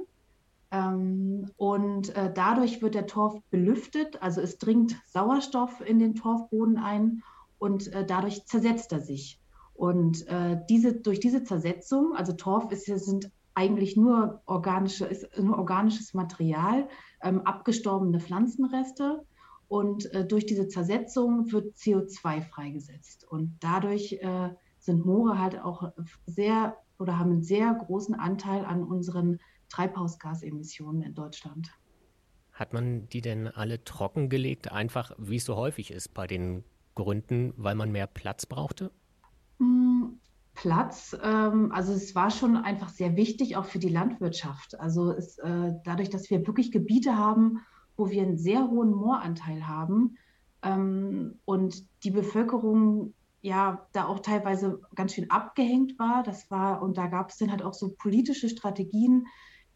Ähm, 0.70 1.50
und 1.56 2.14
äh, 2.16 2.32
dadurch 2.32 2.82
wird 2.82 2.94
der 2.94 3.06
Torf 3.06 3.38
belüftet, 3.50 4.20
also 4.22 4.40
es 4.40 4.58
dringt 4.58 4.96
Sauerstoff 5.06 5.80
in 5.80 5.98
den 5.98 6.14
Torfboden 6.14 6.78
ein 6.78 7.22
und 7.58 7.92
äh, 7.92 8.04
dadurch 8.04 8.46
zersetzt 8.46 8.92
er 8.92 9.00
sich. 9.00 9.40
Und 9.74 10.26
äh, 10.26 10.58
diese, 10.68 10.94
durch 10.94 11.20
diese 11.20 11.44
Zersetzung, 11.44 12.14
also 12.16 12.32
Torf 12.32 12.72
ist, 12.72 12.86
sind 12.86 13.30
eigentlich 13.54 13.96
nur, 13.96 14.42
organische, 14.46 15.06
ist 15.06 15.38
nur 15.38 15.58
organisches 15.58 16.14
Material, 16.14 16.88
ähm, 17.22 17.42
abgestorbene 17.42 18.20
Pflanzenreste. 18.20 19.22
Und 19.68 20.12
äh, 20.14 20.26
durch 20.26 20.46
diese 20.46 20.68
Zersetzung 20.68 21.50
wird 21.52 21.74
CO2 21.76 22.42
freigesetzt. 22.42 23.24
Und 23.28 23.56
dadurch 23.60 24.12
äh, 24.14 24.50
sind 24.78 25.04
Moore 25.04 25.38
halt 25.38 25.60
auch 25.60 25.92
sehr 26.26 26.76
oder 26.98 27.18
haben 27.18 27.32
einen 27.32 27.42
sehr 27.42 27.74
großen 27.74 28.14
Anteil 28.14 28.64
an 28.64 28.82
unseren 28.82 29.38
Treibhausgasemissionen 29.68 31.02
in 31.02 31.14
Deutschland. 31.14 31.70
Hat 32.52 32.72
man 32.72 33.08
die 33.08 33.20
denn 33.20 33.48
alle 33.48 33.84
trockengelegt, 33.84 34.72
einfach 34.72 35.12
wie 35.18 35.36
es 35.36 35.44
so 35.44 35.56
häufig 35.56 35.90
ist 35.90 36.14
bei 36.14 36.26
den 36.26 36.64
Gründen, 36.94 37.52
weil 37.56 37.74
man 37.74 37.92
mehr 37.92 38.06
Platz 38.06 38.46
brauchte? 38.46 38.90
Hm, 39.58 40.18
Platz, 40.54 41.14
ähm, 41.22 41.70
also 41.72 41.92
es 41.92 42.14
war 42.14 42.30
schon 42.30 42.56
einfach 42.56 42.88
sehr 42.88 43.16
wichtig, 43.16 43.56
auch 43.56 43.66
für 43.66 43.78
die 43.78 43.90
Landwirtschaft. 43.90 44.80
Also 44.80 45.12
es, 45.12 45.36
äh, 45.38 45.72
dadurch, 45.84 46.08
dass 46.08 46.30
wir 46.30 46.46
wirklich 46.46 46.72
Gebiete 46.72 47.16
haben, 47.16 47.60
wo 47.96 48.10
wir 48.10 48.22
einen 48.22 48.38
sehr 48.38 48.68
hohen 48.68 48.92
Mooranteil 48.92 49.66
haben 49.66 50.16
ähm, 50.62 51.38
und 51.44 51.84
die 52.04 52.10
Bevölkerung 52.10 53.14
ja 53.42 53.86
da 53.92 54.06
auch 54.06 54.20
teilweise 54.20 54.80
ganz 54.94 55.14
schön 55.14 55.30
abgehängt 55.30 55.98
war. 55.98 56.22
Das 56.22 56.50
war, 56.50 56.82
und 56.82 56.96
da 56.96 57.06
gab 57.06 57.30
es 57.30 57.38
dann 57.38 57.50
halt 57.50 57.62
auch 57.62 57.74
so 57.74 57.90
politische 57.90 58.48
Strategien, 58.48 59.26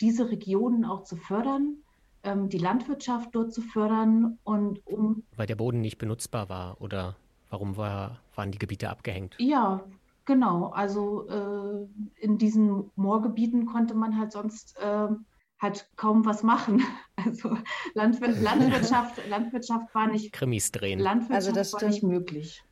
diese 0.00 0.30
Regionen 0.30 0.84
auch 0.84 1.04
zu 1.04 1.16
fördern, 1.16 1.76
ähm, 2.22 2.48
die 2.48 2.58
Landwirtschaft 2.58 3.30
dort 3.32 3.52
zu 3.52 3.62
fördern 3.62 4.38
und 4.44 4.84
um. 4.86 5.22
Weil 5.36 5.46
der 5.46 5.56
Boden 5.56 5.80
nicht 5.80 5.98
benutzbar 5.98 6.48
war 6.48 6.80
oder 6.80 7.16
Warum 7.50 7.76
war, 7.76 8.20
waren 8.36 8.52
die 8.52 8.58
Gebiete 8.58 8.88
abgehängt? 8.88 9.34
Ja, 9.38 9.82
genau. 10.24 10.66
Also 10.68 11.28
äh, 11.28 11.86
in 12.24 12.38
diesen 12.38 12.90
Moorgebieten 12.94 13.66
konnte 13.66 13.94
man 13.94 14.16
halt 14.16 14.32
sonst 14.32 14.78
äh, 14.78 15.08
halt 15.60 15.88
kaum 15.96 16.24
was 16.24 16.42
machen. 16.42 16.82
Also 17.22 17.54
Landwir 17.92 18.28
Landwirtschaft, 18.40 19.20
Landwirtschaft 19.28 19.94
war 19.94 20.06
nicht. 20.06 20.32
Krimis 20.32 20.72
drehen. 20.72 20.98
Landwirtschaft 20.98 21.34
also 21.34 21.52
das 21.52 21.74
war 21.74 21.84
nicht 21.86 22.02
möglich. 22.02 22.64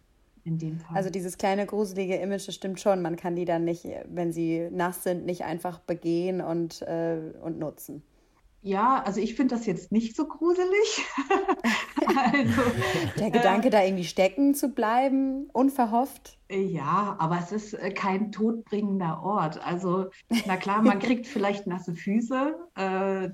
In 0.45 0.57
dem 0.57 0.79
Fall. 0.81 0.97
Also 0.97 1.11
dieses 1.11 1.37
kleine 1.37 1.67
gruselige 1.67 2.17
Image, 2.17 2.49
das 2.49 2.55
stimmt 2.55 2.81
schon. 2.81 3.03
Man 3.03 3.17
kann 3.17 3.37
die 3.37 3.45
dann 3.45 3.65
nicht, 3.65 3.87
wenn 4.07 4.33
sie 4.33 4.71
nass 4.71 5.03
sind, 5.03 5.27
nicht 5.27 5.45
einfach 5.45 5.81
begehen 5.81 6.41
und, 6.41 6.81
äh, 6.81 7.19
und 7.43 7.59
nutzen. 7.59 8.03
Ja, 8.61 9.03
also 9.05 9.21
ich 9.21 9.37
finde 9.37 9.55
das 9.55 9.67
jetzt 9.67 9.93
nicht 9.93 10.17
so 10.17 10.27
gruselig. 10.27 11.07
also, 12.07 12.63
Der 13.19 13.31
Gedanke, 13.31 13.69
äh, 13.69 13.71
da 13.71 13.85
irgendwie 13.85 14.05
stecken 14.05 14.55
zu 14.55 14.71
bleiben, 14.71 15.49
unverhofft. 15.53 16.39
Ja, 16.51 17.17
aber 17.19 17.39
es 17.39 17.53
ist 17.53 17.75
äh, 17.75 17.91
kein 17.93 18.33
todbringender 18.33 19.23
Ort. 19.23 19.65
Also, 19.65 20.07
na 20.47 20.57
klar, 20.57 20.83
man 20.83 20.99
kriegt 20.99 21.27
vielleicht 21.29 21.67
nasse 21.67 21.95
Füße, 21.95 22.57
äh, 22.75 23.31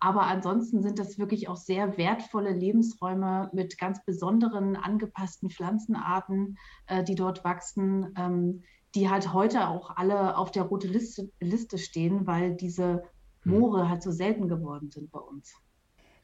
aber 0.00 0.22
ansonsten 0.22 0.82
sind 0.82 0.98
das 0.98 1.18
wirklich 1.18 1.48
auch 1.48 1.56
sehr 1.56 1.98
wertvolle 1.98 2.52
Lebensräume 2.52 3.50
mit 3.52 3.78
ganz 3.78 4.04
besonderen 4.04 4.76
angepassten 4.76 5.50
Pflanzenarten, 5.50 6.56
äh, 6.86 7.02
die 7.02 7.16
dort 7.16 7.44
wachsen, 7.44 8.14
ähm, 8.16 8.62
die 8.94 9.10
halt 9.10 9.32
heute 9.32 9.68
auch 9.68 9.96
alle 9.96 10.36
auf 10.36 10.52
der 10.52 10.62
roten 10.62 10.92
Liste, 10.92 11.30
Liste 11.40 11.78
stehen, 11.78 12.26
weil 12.26 12.54
diese. 12.54 13.02
Moore 13.44 13.88
halt 13.88 14.02
so 14.02 14.10
selten 14.10 14.48
geworden 14.48 14.90
sind 14.90 15.10
bei 15.10 15.20
uns. 15.20 15.54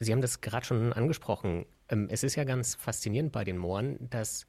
Sie 0.01 0.13
haben 0.13 0.21
das 0.21 0.41
gerade 0.41 0.67
schon 0.67 0.93
angesprochen. 0.93 1.67
Ähm, 1.89 2.09
es 2.11 2.23
ist 2.23 2.35
ja 2.35 2.45
ganz 2.45 2.75
faszinierend 2.75 3.33
bei 3.33 3.45
den 3.45 3.59
Mooren, 3.59 3.99
dass 4.11 4.47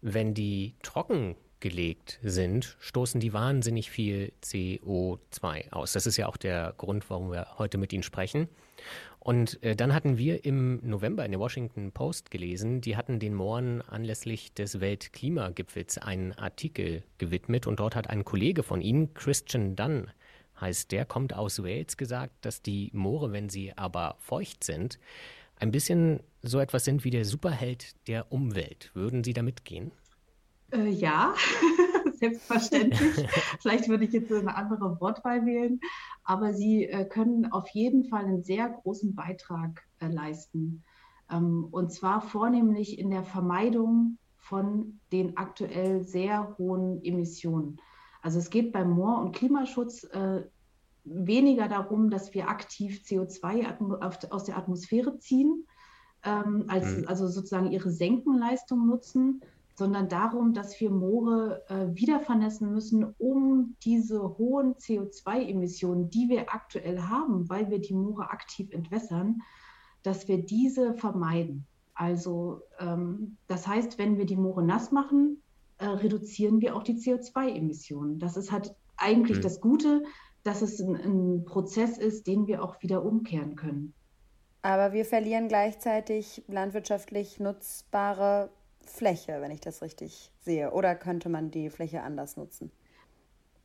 wenn 0.00 0.34
die 0.34 0.74
trocken 0.82 1.36
gelegt 1.60 2.18
sind, 2.22 2.76
stoßen 2.80 3.20
die 3.20 3.32
wahnsinnig 3.32 3.90
viel 3.90 4.32
CO2 4.42 5.70
aus. 5.70 5.92
Das 5.92 6.06
ist 6.06 6.16
ja 6.16 6.26
auch 6.26 6.36
der 6.36 6.74
Grund, 6.76 7.08
warum 7.08 7.30
wir 7.30 7.46
heute 7.56 7.78
mit 7.78 7.92
Ihnen 7.92 8.02
sprechen. 8.02 8.48
Und 9.20 9.62
äh, 9.62 9.76
dann 9.76 9.94
hatten 9.94 10.18
wir 10.18 10.44
im 10.44 10.80
November 10.82 11.24
in 11.24 11.30
der 11.30 11.38
Washington 11.38 11.92
Post 11.92 12.32
gelesen, 12.32 12.80
die 12.80 12.96
hatten 12.96 13.20
den 13.20 13.34
Mooren 13.34 13.80
anlässlich 13.82 14.52
des 14.52 14.80
Weltklimagipfels 14.80 15.98
einen 15.98 16.32
Artikel 16.32 17.04
gewidmet 17.18 17.68
und 17.68 17.78
dort 17.78 17.94
hat 17.94 18.10
ein 18.10 18.24
Kollege 18.24 18.64
von 18.64 18.80
Ihnen, 18.80 19.14
Christian 19.14 19.76
Dunn, 19.76 20.10
heißt 20.62 20.92
der, 20.92 21.04
kommt 21.04 21.34
aus 21.34 21.62
Wales, 21.62 21.98
gesagt, 21.98 22.32
dass 22.46 22.62
die 22.62 22.90
Moore, 22.94 23.32
wenn 23.32 23.50
sie 23.50 23.76
aber 23.76 24.16
feucht 24.20 24.64
sind, 24.64 24.98
ein 25.56 25.70
bisschen 25.70 26.20
so 26.40 26.58
etwas 26.58 26.84
sind 26.84 27.04
wie 27.04 27.10
der 27.10 27.24
Superheld 27.24 27.94
der 28.08 28.32
Umwelt. 28.32 28.90
Würden 28.94 29.22
Sie 29.22 29.34
da 29.34 29.42
mitgehen? 29.42 29.92
Äh, 30.72 30.88
ja, 30.88 31.34
selbstverständlich. 32.14 33.28
Vielleicht 33.60 33.88
würde 33.88 34.04
ich 34.04 34.12
jetzt 34.12 34.32
eine 34.32 34.56
andere 34.56 35.00
Wortwahl 35.00 35.44
wählen, 35.44 35.80
aber 36.24 36.54
sie 36.54 36.86
äh, 36.86 37.04
können 37.04 37.52
auf 37.52 37.68
jeden 37.68 38.04
Fall 38.04 38.24
einen 38.24 38.42
sehr 38.42 38.68
großen 38.68 39.14
Beitrag 39.14 39.84
äh, 40.00 40.08
leisten. 40.08 40.82
Ähm, 41.30 41.68
und 41.70 41.92
zwar 41.92 42.22
vornehmlich 42.22 42.98
in 42.98 43.10
der 43.10 43.24
Vermeidung 43.24 44.18
von 44.38 45.00
den 45.12 45.36
aktuell 45.36 46.02
sehr 46.02 46.56
hohen 46.58 47.02
Emissionen. 47.04 47.80
Also 48.22 48.38
es 48.38 48.50
geht 48.50 48.72
beim 48.72 48.90
Moor- 48.90 49.20
und 49.20 49.34
Klimaschutz 49.34 50.04
äh, 50.04 50.42
weniger 51.04 51.68
darum, 51.68 52.08
dass 52.08 52.32
wir 52.34 52.48
aktiv 52.48 53.02
CO2 53.04 54.30
aus 54.30 54.44
der 54.44 54.56
Atmosphäre 54.56 55.18
ziehen, 55.18 55.66
ähm, 56.24 56.64
als, 56.68 56.98
mhm. 56.98 57.08
also 57.08 57.26
sozusagen 57.26 57.72
ihre 57.72 57.90
Senkenleistung 57.90 58.86
nutzen, 58.86 59.42
sondern 59.74 60.08
darum, 60.08 60.52
dass 60.52 60.78
wir 60.80 60.90
Moore 60.90 61.62
äh, 61.68 61.96
wieder 61.96 62.20
vernässen 62.20 62.72
müssen, 62.72 63.14
um 63.18 63.76
diese 63.82 64.38
hohen 64.38 64.74
CO2-Emissionen, 64.74 66.10
die 66.10 66.28
wir 66.28 66.54
aktuell 66.54 67.00
haben, 67.00 67.48
weil 67.48 67.70
wir 67.70 67.80
die 67.80 67.94
Moore 67.94 68.30
aktiv 68.30 68.70
entwässern, 68.70 69.40
dass 70.02 70.28
wir 70.28 70.38
diese 70.44 70.94
vermeiden. 70.94 71.66
Also 71.94 72.62
ähm, 72.78 73.36
das 73.48 73.66
heißt, 73.66 73.98
wenn 73.98 74.18
wir 74.18 74.26
die 74.26 74.36
Moore 74.36 74.62
nass 74.62 74.92
machen, 74.92 75.41
äh, 75.82 75.86
reduzieren 75.86 76.60
wir 76.60 76.76
auch 76.76 76.84
die 76.84 76.94
CO2-Emissionen. 76.94 78.20
Das 78.20 78.36
ist 78.36 78.52
halt 78.52 78.72
eigentlich 78.96 79.38
mhm. 79.38 79.42
das 79.42 79.60
Gute, 79.60 80.04
dass 80.44 80.62
es 80.62 80.80
ein, 80.80 80.94
ein 80.94 81.44
Prozess 81.44 81.98
ist, 81.98 82.28
den 82.28 82.46
wir 82.46 82.62
auch 82.62 82.80
wieder 82.82 83.04
umkehren 83.04 83.56
können. 83.56 83.92
Aber 84.62 84.92
wir 84.92 85.04
verlieren 85.04 85.48
gleichzeitig 85.48 86.44
landwirtschaftlich 86.46 87.40
nutzbare 87.40 88.50
Fläche, 88.86 89.40
wenn 89.40 89.50
ich 89.50 89.60
das 89.60 89.82
richtig 89.82 90.30
sehe. 90.40 90.70
Oder 90.70 90.94
könnte 90.94 91.28
man 91.28 91.50
die 91.50 91.68
Fläche 91.68 92.02
anders 92.02 92.36
nutzen? 92.36 92.70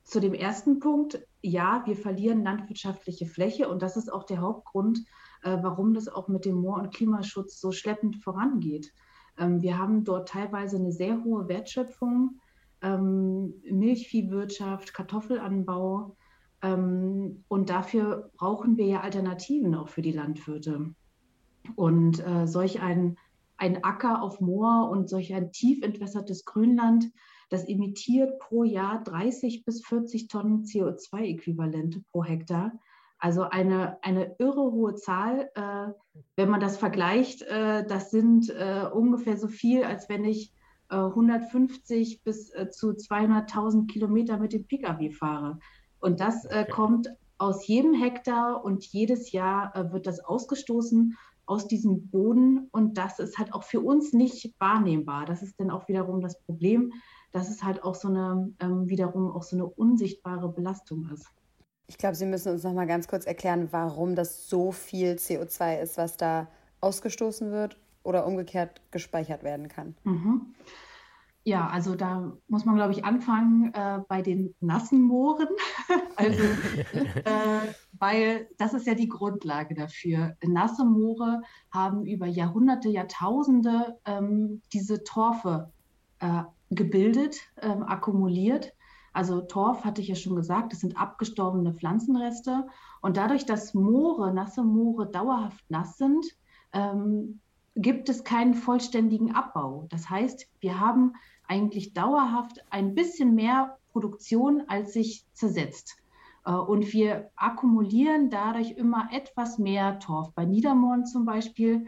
Zu 0.03 0.19
dem 0.19 0.33
ersten 0.33 0.79
Punkt, 0.79 1.19
ja, 1.41 1.83
wir 1.85 1.95
verlieren 1.95 2.43
landwirtschaftliche 2.43 3.27
Fläche 3.27 3.69
und 3.69 3.83
das 3.83 3.95
ist 3.95 4.11
auch 4.11 4.23
der 4.23 4.41
Hauptgrund, 4.41 4.99
äh, 5.43 5.57
warum 5.61 5.93
das 5.93 6.07
auch 6.07 6.29
mit 6.29 6.45
dem 6.45 6.55
Moor- 6.55 6.79
und 6.79 6.95
Klimaschutz 6.95 7.59
so 7.59 7.71
schleppend 7.71 8.15
vorangeht. 8.23 8.91
Ähm, 9.37 9.61
wir 9.61 9.77
haben 9.77 10.03
dort 10.03 10.29
teilweise 10.29 10.77
eine 10.77 10.91
sehr 10.91 11.23
hohe 11.23 11.47
Wertschöpfung, 11.47 12.39
ähm, 12.81 13.53
Milchviehwirtschaft, 13.69 14.93
Kartoffelanbau. 14.93 16.15
Ähm, 16.61 17.43
und 17.47 17.69
dafür 17.69 18.31
brauchen 18.35 18.77
wir 18.77 18.85
ja 18.85 19.01
Alternativen 19.01 19.75
auch 19.75 19.89
für 19.89 20.01
die 20.01 20.11
Landwirte. 20.11 20.93
Und 21.75 22.25
äh, 22.25 22.47
solch 22.47 22.81
ein, 22.81 23.17
ein 23.57 23.83
Acker 23.83 24.21
auf 24.21 24.39
Moor 24.39 24.89
und 24.89 25.09
solch 25.09 25.33
ein 25.33 25.51
tief 25.51 25.83
entwässertes 25.83 26.45
Grünland, 26.45 27.11
das 27.49 27.67
emittiert 27.67 28.39
pro 28.39 28.63
Jahr 28.63 29.03
30 29.03 29.63
bis 29.65 29.85
40 29.85 30.27
Tonnen 30.27 30.63
CO2-Äquivalente 30.63 32.03
pro 32.11 32.23
Hektar. 32.23 32.73
Also 33.19 33.43
eine, 33.43 33.97
eine 34.03 34.35
irre 34.37 34.71
hohe 34.71 34.95
Zahl. 34.95 35.49
Äh, 35.55 36.21
wenn 36.35 36.49
man 36.49 36.59
das 36.59 36.77
vergleicht, 36.77 37.41
äh, 37.43 37.85
das 37.85 38.11
sind 38.11 38.49
äh, 38.49 38.85
ungefähr 38.91 39.37
so 39.37 39.47
viel, 39.47 39.83
als 39.83 40.07
wenn 40.09 40.23
ich 40.23 40.53
150 40.89 42.15
äh, 42.15 42.19
bis 42.23 42.53
äh, 42.53 42.69
zu 42.69 42.91
200.000 42.91 43.87
Kilometer 43.87 44.37
mit 44.37 44.53
dem 44.53 44.65
Pkw 44.65 45.11
fahre. 45.11 45.59
Und 45.99 46.19
das 46.19 46.45
äh, 46.45 46.61
okay. 46.61 46.71
kommt 46.71 47.09
aus 47.37 47.67
jedem 47.67 47.93
Hektar 47.93 48.63
und 48.63 48.85
jedes 48.85 49.31
Jahr 49.31 49.91
wird 49.91 50.07
das 50.07 50.19
ausgestoßen 50.19 51.15
aus 51.45 51.67
diesem 51.67 52.09
Boden. 52.09 52.67
Und 52.71 52.97
das 52.97 53.19
ist 53.19 53.37
halt 53.37 53.53
auch 53.53 53.63
für 53.63 53.79
uns 53.79 54.11
nicht 54.11 54.55
wahrnehmbar. 54.59 55.25
Das 55.25 55.43
ist 55.43 55.59
dann 55.59 55.69
auch 55.69 55.87
wiederum 55.87 56.19
das 56.19 56.41
Problem, 56.41 56.93
dass 57.31 57.49
es 57.49 57.63
halt 57.63 57.83
auch 57.83 57.93
so 57.93 58.07
eine, 58.07 58.53
ähm, 58.59 58.89
wiederum 58.89 59.31
auch 59.31 59.43
so 59.43 59.55
eine 59.55 59.67
unsichtbare 59.67 60.49
Belastung 60.49 61.09
ist. 61.13 61.27
Ich 61.87 61.97
glaube, 61.97 62.15
Sie 62.15 62.25
müssen 62.25 62.51
uns 62.51 62.63
noch 62.63 62.73
mal 62.73 62.85
ganz 62.85 63.07
kurz 63.07 63.25
erklären, 63.25 63.69
warum 63.71 64.15
das 64.15 64.49
so 64.49 64.71
viel 64.71 65.13
CO2 65.13 65.79
ist, 65.79 65.97
was 65.97 66.17
da 66.17 66.47
ausgestoßen 66.81 67.51
wird 67.51 67.77
oder 68.03 68.25
umgekehrt 68.27 68.81
gespeichert 68.91 69.43
werden 69.43 69.69
kann. 69.69 69.95
Mhm. 70.03 70.53
Ja, 71.47 71.69
also 71.69 71.95
da 71.95 72.33
muss 72.49 72.65
man, 72.65 72.75
glaube 72.75 72.91
ich, 72.91 73.05
anfangen 73.05 73.73
äh, 73.73 73.99
bei 74.09 74.21
den 74.21 74.53
nassen 74.59 75.01
Mooren. 75.01 75.47
also, 76.17 76.43
äh, 76.43 77.73
weil 77.97 78.49
das 78.57 78.73
ist 78.73 78.85
ja 78.85 78.95
die 78.95 79.07
Grundlage 79.07 79.73
dafür. 79.73 80.35
Nasse 80.45 80.83
Moore 80.83 81.41
haben 81.71 82.05
über 82.05 82.25
Jahrhunderte, 82.25 82.89
Jahrtausende 82.89 83.97
ähm, 84.03 84.61
diese 84.73 85.05
Torfe 85.05 85.71
äh, 86.19 86.43
gebildet, 86.69 87.37
ähm, 87.61 87.81
akkumuliert 87.83 88.73
also 89.17 89.41
Torf 89.41 89.83
hatte 89.83 89.99
ich 89.99 90.09
ja 90.09 90.15
schon 90.15 90.35
gesagt, 90.35 90.73
das 90.73 90.81
sind 90.81 90.95
abgestorbene 90.95 91.73
Pflanzenreste. 91.73 92.67
Und 93.01 93.17
dadurch, 93.17 93.47
dass 93.47 93.73
Moore, 93.73 94.31
nasse 94.31 94.63
Moore 94.63 95.07
dauerhaft 95.07 95.65
nass 95.71 95.97
sind, 95.97 96.23
ähm, 96.71 97.39
gibt 97.75 98.09
es 98.09 98.23
keinen 98.23 98.53
vollständigen 98.53 99.33
Abbau. 99.33 99.87
Das 99.89 100.07
heißt, 100.07 100.47
wir 100.59 100.79
haben 100.79 101.13
eigentlich 101.47 101.93
dauerhaft 101.93 102.63
ein 102.69 102.93
bisschen 102.93 103.33
mehr 103.33 103.79
Produktion, 103.91 104.65
als 104.67 104.93
sich 104.93 105.25
zersetzt. 105.33 105.97
Äh, 106.45 106.51
und 106.51 106.93
wir 106.93 107.31
akkumulieren 107.35 108.29
dadurch 108.29 108.73
immer 108.73 109.09
etwas 109.11 109.57
mehr 109.57 109.97
Torf. 109.97 110.31
Bei 110.35 110.45
Niedermooren 110.45 111.07
zum 111.07 111.25
Beispiel, 111.25 111.87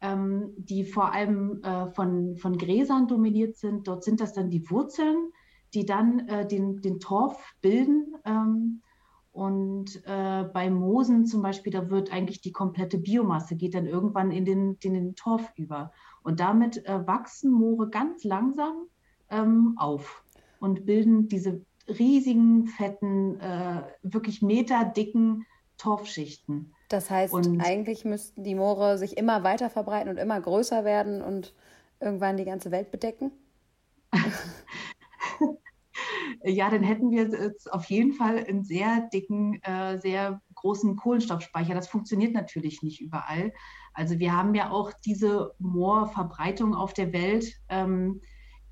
ähm, 0.00 0.54
die 0.56 0.84
vor 0.84 1.12
allem 1.12 1.62
äh, 1.62 1.90
von, 1.90 2.38
von 2.38 2.56
Gräsern 2.56 3.06
dominiert 3.06 3.56
sind, 3.56 3.86
dort 3.86 4.02
sind 4.02 4.22
das 4.22 4.32
dann 4.32 4.48
die 4.48 4.70
Wurzeln, 4.70 5.30
die 5.74 5.86
dann 5.86 6.28
äh, 6.28 6.46
den, 6.46 6.80
den 6.82 7.00
Torf 7.00 7.54
bilden. 7.60 8.14
Ähm, 8.24 8.82
und 9.32 10.02
äh, 10.06 10.44
bei 10.52 10.70
Moosen 10.70 11.24
zum 11.26 11.42
Beispiel, 11.42 11.72
da 11.72 11.88
wird 11.88 12.12
eigentlich 12.12 12.40
die 12.40 12.52
komplette 12.52 12.98
Biomasse, 12.98 13.56
geht 13.56 13.74
dann 13.74 13.86
irgendwann 13.86 14.32
in 14.32 14.44
den, 14.44 14.76
in 14.82 14.94
den 14.94 15.14
Torf 15.14 15.52
über. 15.56 15.92
Und 16.22 16.40
damit 16.40 16.84
äh, 16.86 17.06
wachsen 17.06 17.52
Moore 17.52 17.88
ganz 17.90 18.24
langsam 18.24 18.86
ähm, 19.30 19.74
auf 19.78 20.24
und 20.58 20.84
bilden 20.84 21.28
diese 21.28 21.64
riesigen, 21.88 22.66
fetten, 22.66 23.38
äh, 23.40 23.82
wirklich 24.02 24.42
meterdicken 24.42 25.46
Torfschichten. 25.78 26.74
Das 26.88 27.08
heißt, 27.08 27.32
und 27.32 27.60
eigentlich 27.60 28.04
müssten 28.04 28.42
die 28.42 28.54
Moore 28.54 28.98
sich 28.98 29.16
immer 29.16 29.44
weiter 29.44 29.70
verbreiten 29.70 30.10
und 30.10 30.18
immer 30.18 30.40
größer 30.40 30.84
werden 30.84 31.22
und 31.22 31.54
irgendwann 32.00 32.36
die 32.36 32.44
ganze 32.44 32.70
Welt 32.70 32.90
bedecken? 32.90 33.30
ja, 36.44 36.70
dann 36.70 36.82
hätten 36.82 37.10
wir 37.10 37.54
auf 37.70 37.84
jeden 37.86 38.12
Fall 38.12 38.44
einen 38.44 38.64
sehr 38.64 39.08
dicken, 39.12 39.62
äh, 39.62 39.98
sehr 39.98 40.40
großen 40.54 40.96
Kohlenstoffspeicher. 40.96 41.74
Das 41.74 41.88
funktioniert 41.88 42.32
natürlich 42.32 42.82
nicht 42.82 43.00
überall. 43.00 43.52
Also 43.92 44.18
wir 44.18 44.36
haben 44.36 44.54
ja 44.54 44.70
auch 44.70 44.92
diese 45.04 45.54
Moorverbreitung 45.58 46.74
auf 46.74 46.94
der 46.94 47.12
Welt. 47.12 47.60
Ähm, 47.68 48.20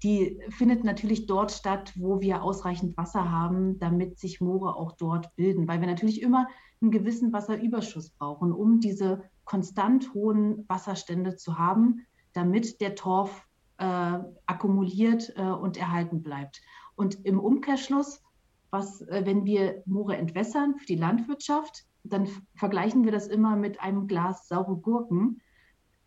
die 0.03 0.39
findet 0.51 0.85
natürlich 0.85 1.27
dort 1.27 1.51
statt, 1.51 1.93
wo 1.97 2.21
wir 2.21 2.43
ausreichend 2.43 2.97
Wasser 2.97 3.31
haben, 3.31 3.79
damit 3.81 4.19
sich 4.19 4.41
Moore 4.41 4.77
auch 4.77 4.93
dort 4.93 5.35
bilden, 5.35 5.67
weil 5.67 5.81
wir 5.81 5.89
natürlich 5.89 6.23
immer 6.23 6.47
einen 6.81 6.93
gewissen 6.93 7.33
Wasserüberschuss 7.33 8.11
brauchen, 8.11 8.53
um 8.53 8.79
diese 8.79 9.25
konstant 9.45 10.15
hohen 10.15 10.65
Wasserstände 10.69 11.37
zu 11.37 11.59
haben, 11.59 12.07
damit 12.33 12.81
der 12.81 12.95
Torf 12.95 13.47
äh, 13.79 14.19
akkumuliert 14.47 15.33
äh, 15.37 15.43
und 15.43 15.77
erhalten 15.77 16.23
bleibt. 16.23 16.61
Und 16.99 17.25
im 17.25 17.39
Umkehrschluss, 17.39 18.25
was, 18.71 19.03
äh, 19.03 19.23
wenn 19.25 19.45
wir 19.45 19.83
Moore 19.87 20.17
entwässern 20.17 20.75
für 20.77 20.87
die 20.87 20.97
Landwirtschaft, 20.97 21.85
dann 22.03 22.29
vergleichen 22.57 23.05
wir 23.05 23.13
das 23.13 23.29
immer 23.29 23.55
mit 23.55 23.81
einem 23.81 24.09
Glas 24.09 24.49
saure 24.49 24.77
Gurken. 24.77 25.41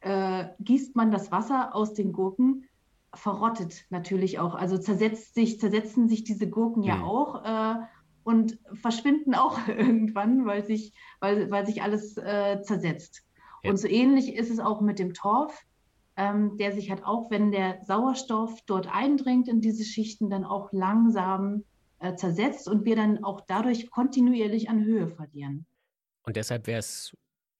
Äh, 0.01 0.49
gießt 0.59 0.97
man 0.97 1.09
das 1.09 1.31
Wasser 1.31 1.73
aus 1.73 1.93
den 1.93 2.11
Gurken, 2.11 2.65
verrottet 3.13 3.85
natürlich 3.89 4.39
auch. 4.39 4.53
Also 4.53 4.77
zersetzt 4.77 5.33
sich, 5.33 5.61
zersetzen 5.61 6.09
sich 6.09 6.25
diese 6.25 6.49
Gurken 6.49 6.83
ja, 6.83 6.97
ja 6.97 7.03
auch 7.03 7.45
äh, 7.45 7.75
und 8.25 8.59
verschwinden 8.73 9.33
auch 9.33 9.59
irgendwann, 9.69 10.45
weil 10.45 10.65
sich, 10.65 10.93
weil, 11.21 11.49
weil 11.51 11.65
sich 11.65 11.81
alles 11.81 12.17
äh, 12.17 12.61
zersetzt. 12.63 13.23
Ja. 13.63 13.69
Und 13.69 13.77
so 13.77 13.87
ähnlich 13.87 14.35
ist 14.35 14.51
es 14.51 14.59
auch 14.59 14.81
mit 14.81 14.99
dem 14.99 15.13
Torf, 15.13 15.57
ähm, 16.17 16.57
der 16.57 16.73
sich 16.73 16.89
halt 16.89 17.03
auch, 17.03 17.31
wenn 17.31 17.51
der 17.51 17.81
Sauerstoff 17.83 18.61
dort 18.65 18.87
eindringt 18.93 19.47
in 19.47 19.61
diese 19.61 19.83
Schichten, 19.83 20.29
dann 20.29 20.43
auch 20.43 20.71
langsam 20.71 21.63
äh, 21.99 22.15
zersetzt 22.15 22.67
und 22.67 22.85
wir 22.85 22.95
dann 22.95 23.23
auch 23.23 23.41
dadurch 23.41 23.89
kontinuierlich 23.89 24.69
an 24.69 24.83
Höhe 24.83 25.07
verlieren. 25.07 25.65
Und 26.23 26.35
deshalb 26.35 26.67
wäre 26.67 26.79
es 26.79 27.15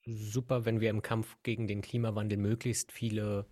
super, 0.06 0.66
wenn 0.66 0.82
wir 0.82 0.90
im 0.90 1.02
Kampf 1.02 1.38
gegen 1.44 1.68
den 1.68 1.82
Klimawandel 1.82 2.38
möglichst 2.38 2.92
viele 2.92 3.46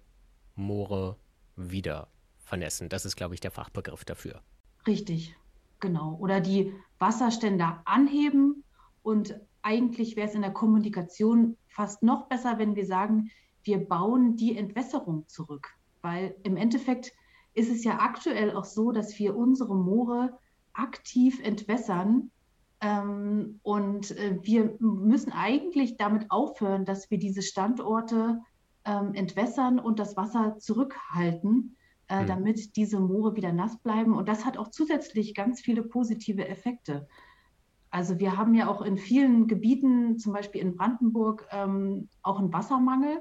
Moore 0.56 1.18
wieder 1.56 2.10
vernässen. 2.39 2.89
Das 2.89 3.06
ist, 3.06 3.15
glaube 3.15 3.36
ich, 3.36 3.39
der 3.39 3.51
Fachbegriff 3.51 4.06
dafür. 4.06 4.41
Richtig, 4.88 5.36
genau. 5.79 6.18
Oder 6.20 6.41
die 6.41 6.74
Wasserstände 6.98 7.65
anheben. 7.86 8.63
Und 9.03 9.39
eigentlich 9.62 10.15
wäre 10.15 10.27
es 10.27 10.36
in 10.36 10.41
der 10.41 10.51
Kommunikation 10.53 11.58
fast 11.68 12.03
noch 12.03 12.27
besser, 12.27 12.58
wenn 12.58 12.75
wir 12.75 12.86
sagen, 12.86 13.29
wir 13.63 13.88
bauen 13.88 14.36
die 14.36 14.58
Entwässerung 14.58 15.28
zurück. 15.28 15.68
Weil 16.01 16.36
im 16.44 16.58
Endeffekt 16.58 17.12
ist 17.54 17.70
es 17.70 17.84
ja 17.84 18.00
aktuell 18.00 18.56
auch 18.56 18.66
so, 18.66 18.92
dass 18.92 19.18
wir 19.20 19.36
unsere 19.36 19.75
Moore 19.75 20.38
aktiv 20.74 21.42
entwässern. 21.44 22.32
Ähm, 22.82 23.60
und 23.63 24.12
äh, 24.12 24.39
wir 24.42 24.78
müssen 24.80 25.34
eigentlich 25.34 25.98
damit 25.98 26.32
aufhören, 26.32 26.86
dass 26.86 27.12
wir 27.12 27.18
diese 27.18 27.42
Standorte 27.42 28.39
ähm, 28.86 29.13
entwässern 29.13 29.80
und 29.80 30.00
das 30.00 30.16
Wasser 30.16 30.58
zurückhalten, 30.58 31.75
äh, 32.08 32.24
mhm. 32.24 32.28
damit 32.28 32.75
diese 32.78 33.00
Moore 33.00 33.36
wieder 33.36 33.51
nass 33.51 33.78
bleiben. 33.80 34.13
Und 34.16 34.30
das 34.30 34.46
hat 34.46 34.58
auch 34.58 34.70
zusätzlich 34.70 35.36
ganz 35.36 35.60
viele 35.60 35.84
positive 35.84 36.48
Effekte. 36.48 37.08
Also 37.92 38.20
wir 38.20 38.38
haben 38.38 38.54
ja 38.54 38.70
auch 38.70 38.82
in 38.82 38.98
vielen 38.98 39.48
Gebieten, 39.48 40.18
zum 40.18 40.34
Beispiel 40.34 40.62
in 40.62 40.75
Brandenburg, 40.75 41.48
ähm, 41.51 42.08
auch 42.22 42.39
einen 42.39 42.54
Wassermangel. 42.54 43.20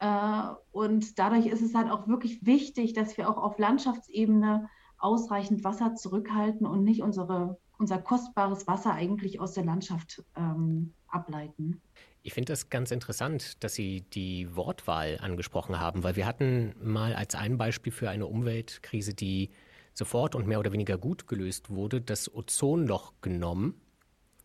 Äh, 0.00 0.42
und 0.72 1.18
dadurch 1.18 1.46
ist 1.46 1.62
es 1.62 1.74
halt 1.74 1.90
auch 1.90 2.08
wirklich 2.08 2.44
wichtig, 2.44 2.94
dass 2.94 3.16
wir 3.16 3.28
auch 3.30 3.36
auf 3.36 3.58
Landschaftsebene 3.58 4.68
ausreichend 4.98 5.62
Wasser 5.62 5.94
zurückhalten 5.94 6.66
und 6.66 6.84
nicht 6.84 7.02
unsere, 7.02 7.58
unser 7.78 7.98
kostbares 7.98 8.66
Wasser 8.66 8.92
eigentlich 8.92 9.40
aus 9.40 9.52
der 9.52 9.64
Landschaft 9.64 10.22
ähm, 10.36 10.94
ableiten. 11.08 11.80
Ich 12.22 12.34
finde 12.34 12.52
das 12.52 12.68
ganz 12.68 12.90
interessant, 12.90 13.62
dass 13.64 13.74
Sie 13.74 14.02
die 14.02 14.54
Wortwahl 14.54 15.18
angesprochen 15.22 15.78
haben, 15.80 16.02
weil 16.02 16.16
wir 16.16 16.26
hatten 16.26 16.74
mal 16.82 17.14
als 17.14 17.34
ein 17.34 17.56
Beispiel 17.56 17.92
für 17.92 18.10
eine 18.10 18.26
Umweltkrise, 18.26 19.14
die 19.14 19.50
sofort 19.94 20.34
und 20.34 20.46
mehr 20.46 20.60
oder 20.60 20.72
weniger 20.72 20.98
gut 20.98 21.26
gelöst 21.26 21.70
wurde, 21.70 22.00
das 22.00 22.32
Ozonloch 22.34 23.14
genommen 23.22 23.80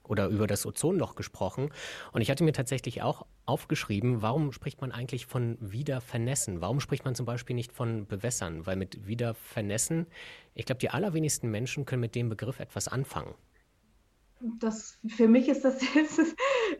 oder 0.03 0.27
über 0.27 0.47
das 0.47 0.65
Ozonloch 0.65 1.15
gesprochen. 1.15 1.69
Und 2.13 2.21
ich 2.21 2.29
hatte 2.29 2.43
mir 2.43 2.53
tatsächlich 2.53 3.01
auch 3.01 3.25
aufgeschrieben, 3.45 4.21
warum 4.21 4.51
spricht 4.51 4.81
man 4.81 4.91
eigentlich 4.91 5.25
von 5.25 5.57
wieder 5.59 6.01
vernässen? 6.01 6.61
Warum 6.61 6.79
spricht 6.79 7.05
man 7.05 7.15
zum 7.15 7.25
Beispiel 7.25 7.55
nicht 7.55 7.71
von 7.71 8.07
bewässern? 8.07 8.65
Weil 8.65 8.75
mit 8.75 9.07
wieder 9.07 9.33
vernässen, 9.33 10.07
ich 10.53 10.65
glaube, 10.65 10.79
die 10.79 10.89
allerwenigsten 10.89 11.49
Menschen 11.49 11.85
können 11.85 12.01
mit 12.01 12.15
dem 12.15 12.29
Begriff 12.29 12.59
etwas 12.59 12.87
anfangen 12.87 13.35
das, 14.59 14.99
für 15.07 15.27
mich 15.27 15.47
ist 15.47 15.63
das 15.63 15.81
jetzt 15.95 16.19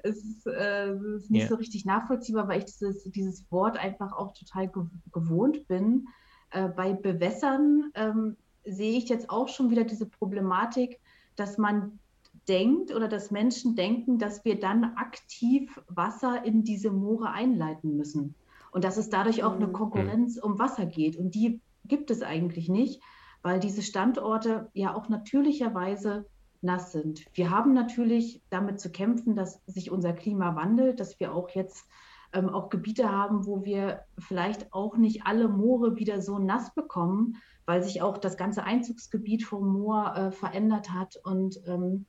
ist, 0.04 0.48
äh, 0.48 0.94
ist 1.16 1.32
nicht 1.32 1.44
ja. 1.44 1.48
so 1.48 1.56
richtig 1.56 1.86
nachvollziehbar, 1.86 2.48
weil 2.48 2.60
ich 2.60 2.66
dieses, 2.66 3.04
dieses 3.04 3.50
Wort 3.52 3.78
einfach 3.78 4.14
auch 4.14 4.34
total 4.34 4.68
ge 4.68 4.84
gewohnt 5.12 5.68
bin. 5.68 6.08
Äh, 6.52 6.70
bei 6.70 6.94
Bewässern 6.94 7.92
ähm, 7.96 8.38
sehe 8.66 8.98
ich 8.98 9.10
jetzt 9.10 9.30
auch 9.30 9.48
schon 9.48 9.70
wieder 9.70 9.84
diese 9.84 10.06
Problematik, 10.06 11.00
dass 11.36 11.58
man 11.58 12.00
denkt 12.48 12.94
oder 12.94 13.08
dass 13.08 13.32
Menschen 13.32 13.76
denken, 13.76 14.20
dass 14.20 14.46
wir 14.46 14.60
dann 14.60 14.84
aktiv 14.96 15.82
Wasser 15.88 16.44
in 16.46 16.64
diese 16.64 16.92
Moore 16.92 17.32
einleiten 17.32 17.98
müssen. 17.98 18.36
Und 18.72 18.84
dass 18.84 18.98
es 18.98 19.10
dadurch 19.10 19.44
auch 19.44 19.56
eine 19.56 19.68
mhm. 19.68 19.74
Konkurrenz 19.74 20.38
um 20.38 20.60
Wasser 20.60 20.86
geht. 20.86 21.16
Und 21.18 21.34
die 21.34 21.62
gibt 21.86 22.12
es 22.12 22.22
eigentlich 22.22 22.70
nicht, 22.70 23.02
weil 23.42 23.60
diese 23.60 23.82
Standorte 23.82 24.70
ja 24.74 24.94
auch 24.96 25.08
natürlicherweise 25.08 26.26
nass 26.62 26.92
sind. 26.92 27.26
Wir 27.34 27.52
haben 27.52 27.74
natürlich 27.74 28.42
damit 28.50 28.80
zu 28.80 28.92
kämpfen, 28.92 29.36
dass 29.36 29.62
sich 29.66 29.92
unser 29.92 30.14
Klima 30.14 30.56
wandelt, 30.56 31.00
dass 31.00 31.20
wir 31.20 31.34
auch 31.34 31.50
jetzt 31.52 31.88
ähm, 32.34 32.50
auch 32.50 32.70
Gebiete 32.70 33.12
haben, 33.12 33.46
wo 33.46 33.64
wir 33.64 34.02
vielleicht 34.18 34.74
auch 34.74 34.98
nicht 34.98 35.26
alle 35.26 35.48
Moore 35.48 35.96
wieder 35.96 36.22
so 36.22 36.40
nass 36.40 36.74
bekommen, 36.74 37.38
weil 37.66 37.84
sich 37.84 38.02
auch 38.02 38.18
das 38.18 38.36
ganze 38.36 38.64
Einzugsgebiet 38.64 39.44
vom 39.44 39.68
Moor 39.72 40.16
äh, 40.16 40.32
verändert 40.32 40.92
hat 40.92 41.16
und 41.24 41.62
ähm, 41.68 42.06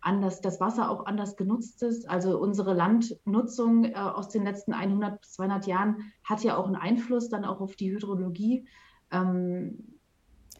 anders, 0.00 0.40
das 0.40 0.60
Wasser 0.60 0.90
auch 0.90 1.06
anders 1.06 1.36
genutzt 1.36 1.82
ist. 1.82 2.08
Also 2.08 2.38
unsere 2.38 2.74
Landnutzung 2.74 3.84
äh, 3.84 3.94
aus 3.94 4.28
den 4.28 4.44
letzten 4.44 4.72
100 4.72 5.20
bis 5.20 5.32
200 5.32 5.66
Jahren 5.66 6.12
hat 6.24 6.42
ja 6.44 6.56
auch 6.56 6.66
einen 6.66 6.76
Einfluss 6.76 7.28
dann 7.28 7.44
auch 7.44 7.60
auf 7.60 7.76
die 7.76 7.90
Hydrologie. 7.90 8.68
Ähm, 9.10 9.98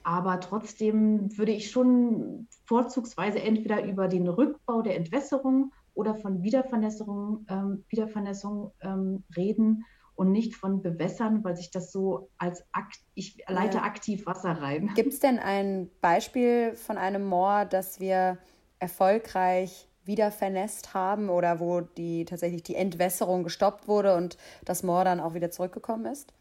aber 0.02 0.40
trotzdem 0.40 1.36
würde 1.36 1.52
ich 1.52 1.70
schon 1.70 2.48
vorzugsweise 2.64 3.40
entweder 3.40 3.84
über 3.84 4.08
den 4.08 4.26
Rückbau 4.28 4.82
der 4.82 4.96
Entwässerung 4.96 5.72
oder 5.94 6.14
von 6.14 6.42
Wiedervernässerung, 6.42 7.44
ähm, 7.48 7.84
Wiedervernässung 7.88 8.72
ähm, 8.80 9.24
reden 9.36 9.84
und 10.14 10.32
nicht 10.32 10.56
von 10.56 10.82
Bewässern, 10.82 11.44
weil 11.44 11.56
sich 11.56 11.70
das 11.70 11.92
so 11.92 12.30
als 12.38 12.64
Akt, 12.72 12.98
ich 13.14 13.38
leite 13.46 13.78
ja. 13.78 13.82
aktiv 13.84 14.26
Wasser 14.26 14.50
rein. 14.50 14.90
Gibt 14.94 15.12
es 15.12 15.20
denn 15.20 15.38
ein 15.38 15.90
Beispiel 16.00 16.74
von 16.74 16.98
einem 16.98 17.24
Moor, 17.24 17.64
das 17.64 18.00
wir 18.00 18.38
erfolgreich 18.78 19.88
wieder 20.04 20.30
vernässt 20.30 20.94
haben 20.94 21.28
oder 21.28 21.60
wo 21.60 21.80
die 21.82 22.24
tatsächlich 22.24 22.62
die 22.62 22.74
Entwässerung 22.74 23.44
gestoppt 23.44 23.88
wurde 23.88 24.16
und 24.16 24.38
das 24.64 24.82
Moor 24.82 25.04
dann 25.04 25.20
auch 25.20 25.34
wieder 25.34 25.50
zurückgekommen 25.50 26.06
ist? 26.06 26.32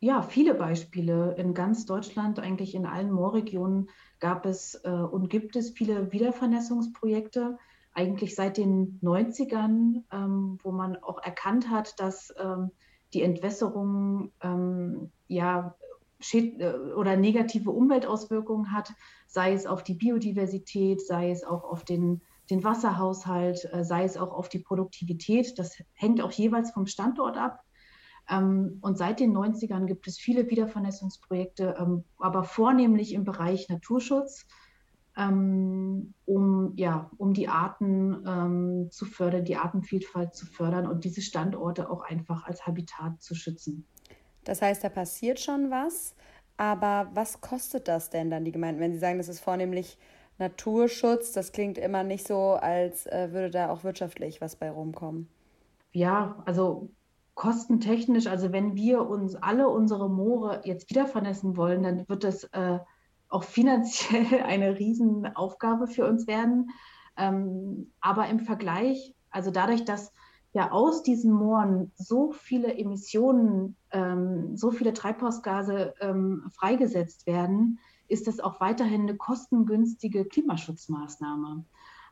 Ja, 0.00 0.20
viele 0.20 0.54
Beispiele. 0.54 1.34
In 1.38 1.54
ganz 1.54 1.86
Deutschland, 1.86 2.38
eigentlich 2.38 2.74
in 2.74 2.84
allen 2.84 3.10
Moorregionen 3.10 3.88
gab 4.20 4.44
es 4.44 4.78
äh, 4.84 4.90
und 4.90 5.30
gibt 5.30 5.56
es 5.56 5.70
viele 5.70 6.12
Wiedervernässungsprojekte, 6.12 7.58
eigentlich 7.94 8.34
seit 8.34 8.58
den 8.58 9.00
90ern, 9.02 10.02
ähm, 10.12 10.58
wo 10.62 10.72
man 10.72 10.96
auch 10.96 11.22
erkannt 11.22 11.70
hat, 11.70 11.98
dass 12.00 12.34
ähm, 12.38 12.70
die 13.14 13.22
Entwässerung 13.22 14.32
ähm, 14.42 15.10
ja 15.28 15.74
oder 16.96 17.16
negative 17.16 17.70
Umweltauswirkungen 17.70 18.72
hat, 18.72 18.92
sei 19.26 19.52
es 19.52 19.66
auf 19.66 19.82
die 19.82 19.94
Biodiversität, 19.94 21.04
sei 21.04 21.30
es 21.30 21.44
auch 21.44 21.64
auf 21.64 21.84
den, 21.84 22.22
den 22.50 22.62
Wasserhaushalt, 22.64 23.68
äh, 23.72 23.84
sei 23.84 24.04
es 24.04 24.16
auch 24.16 24.32
auf 24.32 24.48
die 24.48 24.60
Produktivität. 24.60 25.58
Das 25.58 25.76
hängt 25.92 26.20
auch 26.20 26.32
jeweils 26.32 26.70
vom 26.70 26.86
Standort 26.86 27.36
ab. 27.36 27.64
Ähm, 28.30 28.78
und 28.80 28.96
seit 28.96 29.20
den 29.20 29.36
90ern 29.36 29.86
gibt 29.86 30.06
es 30.06 30.18
viele 30.18 30.48
Wiedervernässungsprojekte, 30.48 31.76
ähm, 31.78 32.04
aber 32.18 32.44
vornehmlich 32.44 33.12
im 33.12 33.24
Bereich 33.24 33.68
Naturschutz, 33.68 34.46
ähm, 35.16 36.14
um, 36.24 36.72
ja, 36.76 37.10
um 37.18 37.34
die 37.34 37.48
Arten 37.48 38.88
zu 38.90 39.04
fördern, 39.04 39.44
die 39.44 39.56
Artenvielfalt 39.56 40.34
zu 40.34 40.46
fördern 40.46 40.86
und 40.86 41.04
diese 41.04 41.22
Standorte 41.22 41.90
auch 41.90 42.02
einfach 42.02 42.44
als 42.44 42.66
Habitat 42.66 43.22
zu 43.22 43.34
schützen. 43.34 43.86
Das 44.44 44.62
heißt, 44.62 44.84
da 44.84 44.88
passiert 44.88 45.40
schon 45.40 45.70
was, 45.70 46.14
aber 46.56 47.10
was 47.14 47.40
kostet 47.40 47.88
das 47.88 48.10
denn 48.10 48.30
dann 48.30 48.44
die 48.44 48.52
Gemeinden, 48.52 48.80
wenn 48.80 48.92
Sie 48.92 48.98
sagen, 48.98 49.18
das 49.18 49.28
ist 49.28 49.40
vornehmlich 49.40 49.98
Naturschutz? 50.38 51.32
Das 51.32 51.52
klingt 51.52 51.78
immer 51.78 52.04
nicht 52.04 52.26
so, 52.26 52.52
als 52.52 53.06
äh, 53.06 53.32
würde 53.32 53.50
da 53.50 53.70
auch 53.70 53.84
wirtschaftlich 53.84 54.40
was 54.40 54.56
bei 54.56 54.70
rumkommen. 54.70 55.28
Ja, 55.92 56.42
also 56.44 56.90
kostentechnisch, 57.34 58.26
also 58.26 58.52
wenn 58.52 58.76
wir 58.76 59.08
uns 59.08 59.34
alle 59.34 59.68
unsere 59.68 60.08
Moore 60.08 60.60
jetzt 60.64 60.88
wieder 60.90 61.06
vernässen 61.06 61.56
wollen, 61.56 61.82
dann 61.82 62.08
wird 62.08 62.24
das 62.24 62.44
äh, 62.52 62.78
auch 63.28 63.42
finanziell 63.42 64.42
eine 64.44 64.78
Riesenaufgabe 64.78 65.86
für 65.86 66.06
uns 66.06 66.26
werden. 66.26 66.70
Ähm, 67.16 67.92
aber 68.00 68.28
im 68.28 68.40
Vergleich, 68.40 69.14
also 69.30 69.50
dadurch, 69.50 69.84
dass 69.84 70.12
ja 70.54 70.70
aus 70.70 71.02
diesen 71.02 71.32
Mooren 71.32 71.92
so 71.96 72.32
viele 72.32 72.78
Emissionen, 72.78 73.76
ähm, 73.90 74.56
so 74.56 74.70
viele 74.70 74.92
Treibhausgase 74.92 75.94
ähm, 76.00 76.48
freigesetzt 76.54 77.26
werden, 77.26 77.80
ist 78.06 78.28
das 78.28 78.38
auch 78.38 78.60
weiterhin 78.60 79.02
eine 79.02 79.16
kostengünstige 79.16 80.24
Klimaschutzmaßnahme. 80.24 81.64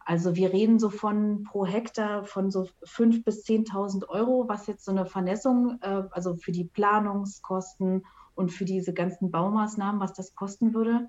Also 0.05 0.35
wir 0.35 0.52
reden 0.52 0.81
so 0.81 0.90
von 0.90 1.44
pro 1.44 1.64
Hektar 1.64 2.24
von 2.24 2.50
so 2.50 2.68
5.000 2.85 3.24
bis 3.24 3.44
10.000 3.44 4.09
Euro, 4.09 4.48
was 4.48 4.66
jetzt 4.66 4.85
so 4.85 4.90
eine 4.90 5.07
Vernässung, 5.07 5.78
äh, 5.81 6.02
also 6.11 6.35
für 6.35 6.50
die 6.50 6.64
Planungskosten 6.64 8.05
und 8.35 8.50
für 8.50 8.64
diese 8.64 8.92
ganzen 8.92 9.31
Baumaßnahmen, 9.31 10.00
was 10.00 10.14
das 10.14 10.35
kosten 10.35 10.74
würde. 10.74 11.07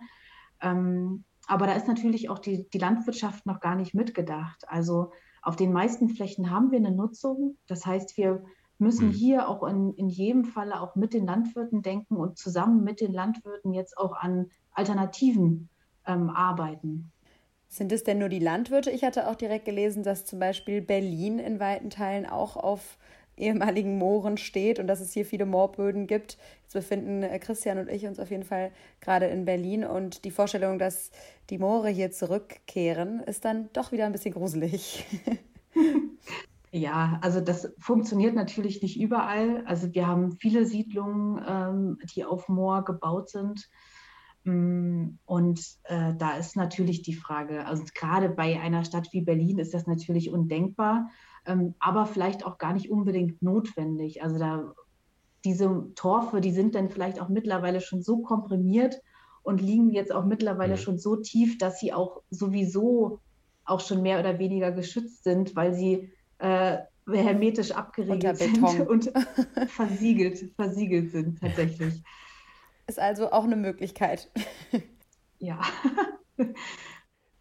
Ähm, 0.61 1.23
aber 1.47 1.65
da 1.65 1.73
ist 1.73 1.87
natürlich 1.87 2.29
auch 2.29 2.37
die, 2.37 2.69
die 2.69 2.77
Landwirtschaft 2.77 3.47
noch 3.47 3.59
gar 3.59 3.75
nicht 3.75 3.95
mitgedacht. 3.95 4.65
Also 4.67 5.11
auf 5.43 5.55
den 5.55 5.73
meisten 5.73 6.09
Flächen 6.09 6.49
haben 6.49 6.71
wir 6.71 6.79
eine 6.79 6.91
Nutzung. 6.91 7.57
Das 7.67 7.85
heißt, 7.85 8.17
wir 8.17 8.43
müssen 8.79 9.09
hm. 9.09 9.13
hier 9.13 9.49
auch 9.49 9.63
in, 9.63 9.93
in 9.95 10.09
jedem 10.09 10.45
Falle 10.45 10.81
auch 10.81 10.95
mit 10.95 11.13
den 11.13 11.25
Landwirten 11.25 11.81
denken 11.81 12.15
und 12.15 12.37
zusammen 12.37 12.83
mit 12.83 13.01
den 13.01 13.13
Landwirten 13.13 13.73
jetzt 13.73 13.97
auch 13.97 14.13
an 14.13 14.49
Alternativen 14.71 15.69
ähm, 16.07 16.29
arbeiten. 16.29 17.11
Sind 17.67 17.91
es 17.91 18.03
denn 18.03 18.19
nur 18.19 18.29
die 18.29 18.39
Landwirte? 18.39 18.91
Ich 18.91 19.03
hatte 19.03 19.27
auch 19.27 19.35
direkt 19.35 19.65
gelesen, 19.65 20.03
dass 20.03 20.25
zum 20.25 20.39
Beispiel 20.39 20.81
Berlin 20.81 21.39
in 21.39 21.59
weiten 21.59 21.89
Teilen 21.89 22.25
auch 22.25 22.55
auf 22.55 22.97
ehemaligen 23.37 23.97
Mooren 23.97 24.37
steht 24.37 24.79
und 24.79 24.87
dass 24.87 25.01
es 25.01 25.13
hier 25.13 25.25
viele 25.25 25.45
Moorböden 25.45 26.07
gibt. 26.07 26.37
Jetzt 26.63 26.73
befinden 26.73 27.23
äh, 27.23 27.39
Christian 27.39 27.79
und 27.79 27.89
ich 27.89 28.05
uns 28.05 28.19
auf 28.19 28.29
jeden 28.29 28.43
Fall 28.43 28.71
gerade 29.01 29.27
in 29.27 29.45
Berlin 29.45 29.83
und 29.85 30.25
die 30.25 30.31
Vorstellung, 30.31 30.79
dass 30.79 31.11
die 31.49 31.57
Moore 31.57 31.89
hier 31.89 32.11
zurückkehren, 32.11 33.21
ist 33.21 33.45
dann 33.45 33.69
doch 33.73 33.91
wieder 33.91 34.05
ein 34.05 34.11
bisschen 34.11 34.33
gruselig. 34.33 35.05
Ja, 36.75 37.19
also 37.21 37.39
das 37.39 37.71
funktioniert 37.77 38.33
natürlich 38.33 38.81
nicht 38.81 38.99
überall. 38.99 39.63
Also 39.67 39.93
wir 39.93 40.07
haben 40.07 40.31
viele 40.31 40.65
Siedlungen, 40.65 41.39
ähm, 41.47 41.99
die 42.15 42.25
auf 42.25 42.49
Moor 42.49 42.83
gebaut 42.83 43.29
sind. 43.29 43.69
Mm, 44.43 45.19
und 45.25 45.61
äh, 45.83 46.15
da 46.17 46.35
ist 46.35 46.55
natürlich 46.55 47.03
die 47.03 47.13
Frage, 47.13 47.67
also 47.67 47.83
gerade 47.93 48.27
bei 48.27 48.59
einer 48.59 48.83
Stadt 48.85 49.09
wie 49.11 49.21
Berlin 49.21 49.59
ist 49.59 49.75
das 49.75 49.85
natürlich 49.85 50.31
undenkbar 50.31 51.11
ähm, 51.45 51.75
aber 51.79 52.05
vielleicht 52.05 52.45
auch 52.45 52.57
gar 52.57 52.73
nicht 52.73 52.89
unbedingt 52.89 53.41
notwendig. 53.41 54.23
Also 54.23 54.39
da 54.39 54.73
diese 55.45 55.93
Torfe, 55.95 56.41
die 56.41 56.51
sind 56.51 56.75
dann 56.75 56.89
vielleicht 56.89 57.19
auch 57.19 57.29
mittlerweile 57.29 57.81
schon 57.81 58.01
so 58.01 58.19
komprimiert 58.19 59.01
und 59.41 59.61
liegen 59.61 59.91
jetzt 59.91 60.13
auch 60.13 60.25
mittlerweile 60.25 60.75
mhm. 60.75 60.79
schon 60.79 60.97
so 60.97 61.17
tief, 61.17 61.57
dass 61.57 61.79
sie 61.79 61.93
auch 61.93 62.21
sowieso 62.29 63.19
auch 63.65 63.81
schon 63.81 64.01
mehr 64.01 64.19
oder 64.19 64.39
weniger 64.39 64.71
geschützt 64.71 65.23
sind, 65.23 65.55
weil 65.55 65.73
sie 65.73 66.11
äh, 66.39 66.77
hermetisch 67.07 67.71
abgeriegelt 67.71 68.37
sind 68.37 68.63
und 68.87 69.11
versiegelt, 69.67 70.51
versiegelt 70.55 71.11
sind 71.11 71.39
tatsächlich. 71.41 72.01
Ist 72.87 72.99
also 72.99 73.31
auch 73.31 73.43
eine 73.43 73.55
Möglichkeit. 73.55 74.29
ja. 75.39 75.59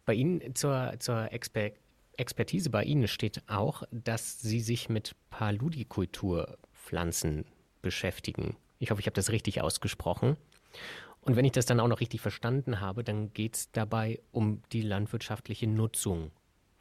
Bei 0.05 0.13
Ihnen 0.13 0.53
zur, 0.55 0.93
zur 0.99 1.31
Exper 1.31 1.71
Expertise 2.17 2.69
bei 2.69 2.83
Ihnen 2.83 3.07
steht 3.07 3.41
auch, 3.47 3.83
dass 3.91 4.41
Sie 4.41 4.59
sich 4.59 4.89
mit 4.89 5.15
Paludikulturpflanzen 5.29 7.45
beschäftigen. 7.81 8.57
Ich 8.79 8.91
hoffe, 8.91 9.01
ich 9.01 9.07
habe 9.07 9.15
das 9.15 9.31
richtig 9.31 9.61
ausgesprochen. 9.61 10.37
Und 11.21 11.35
wenn 11.35 11.45
ich 11.45 11.53
das 11.53 11.65
dann 11.65 11.79
auch 11.79 11.87
noch 11.87 12.01
richtig 12.01 12.21
verstanden 12.21 12.81
habe, 12.81 13.03
dann 13.03 13.33
geht 13.33 13.55
es 13.55 13.71
dabei 13.71 14.19
um 14.31 14.61
die 14.71 14.81
landwirtschaftliche 14.81 15.67
Nutzung 15.67 16.31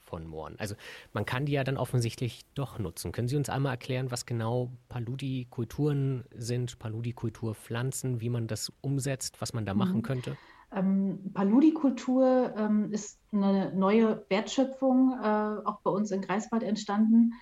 von 0.00 0.26
Mooren. 0.26 0.58
Also 0.58 0.74
man 1.12 1.24
kann 1.24 1.46
die 1.46 1.52
ja 1.52 1.64
dann 1.64 1.76
offensichtlich 1.76 2.42
doch 2.54 2.78
nutzen. 2.78 3.12
Können 3.12 3.28
Sie 3.28 3.36
uns 3.36 3.48
einmal 3.48 3.72
erklären, 3.72 4.10
was 4.10 4.26
genau 4.26 4.72
Paludikulturen 4.88 6.24
sind, 6.34 6.78
Paludikulturpflanzen, 6.78 8.20
wie 8.20 8.28
man 8.28 8.46
das 8.46 8.72
umsetzt, 8.80 9.40
was 9.40 9.54
man 9.54 9.64
da 9.64 9.74
machen 9.74 9.98
mhm. 9.98 10.02
könnte? 10.02 10.36
Ähm, 10.74 11.32
Paludikultur 11.34 12.54
ähm, 12.56 12.92
ist 12.92 13.20
eine 13.30 13.72
neue 13.74 14.24
Wertschöpfung, 14.28 15.12
äh, 15.22 15.66
auch 15.66 15.80
bei 15.82 15.90
uns 15.90 16.10
in 16.10 16.22
Greifswald 16.22 16.62
entstanden. 16.62 17.32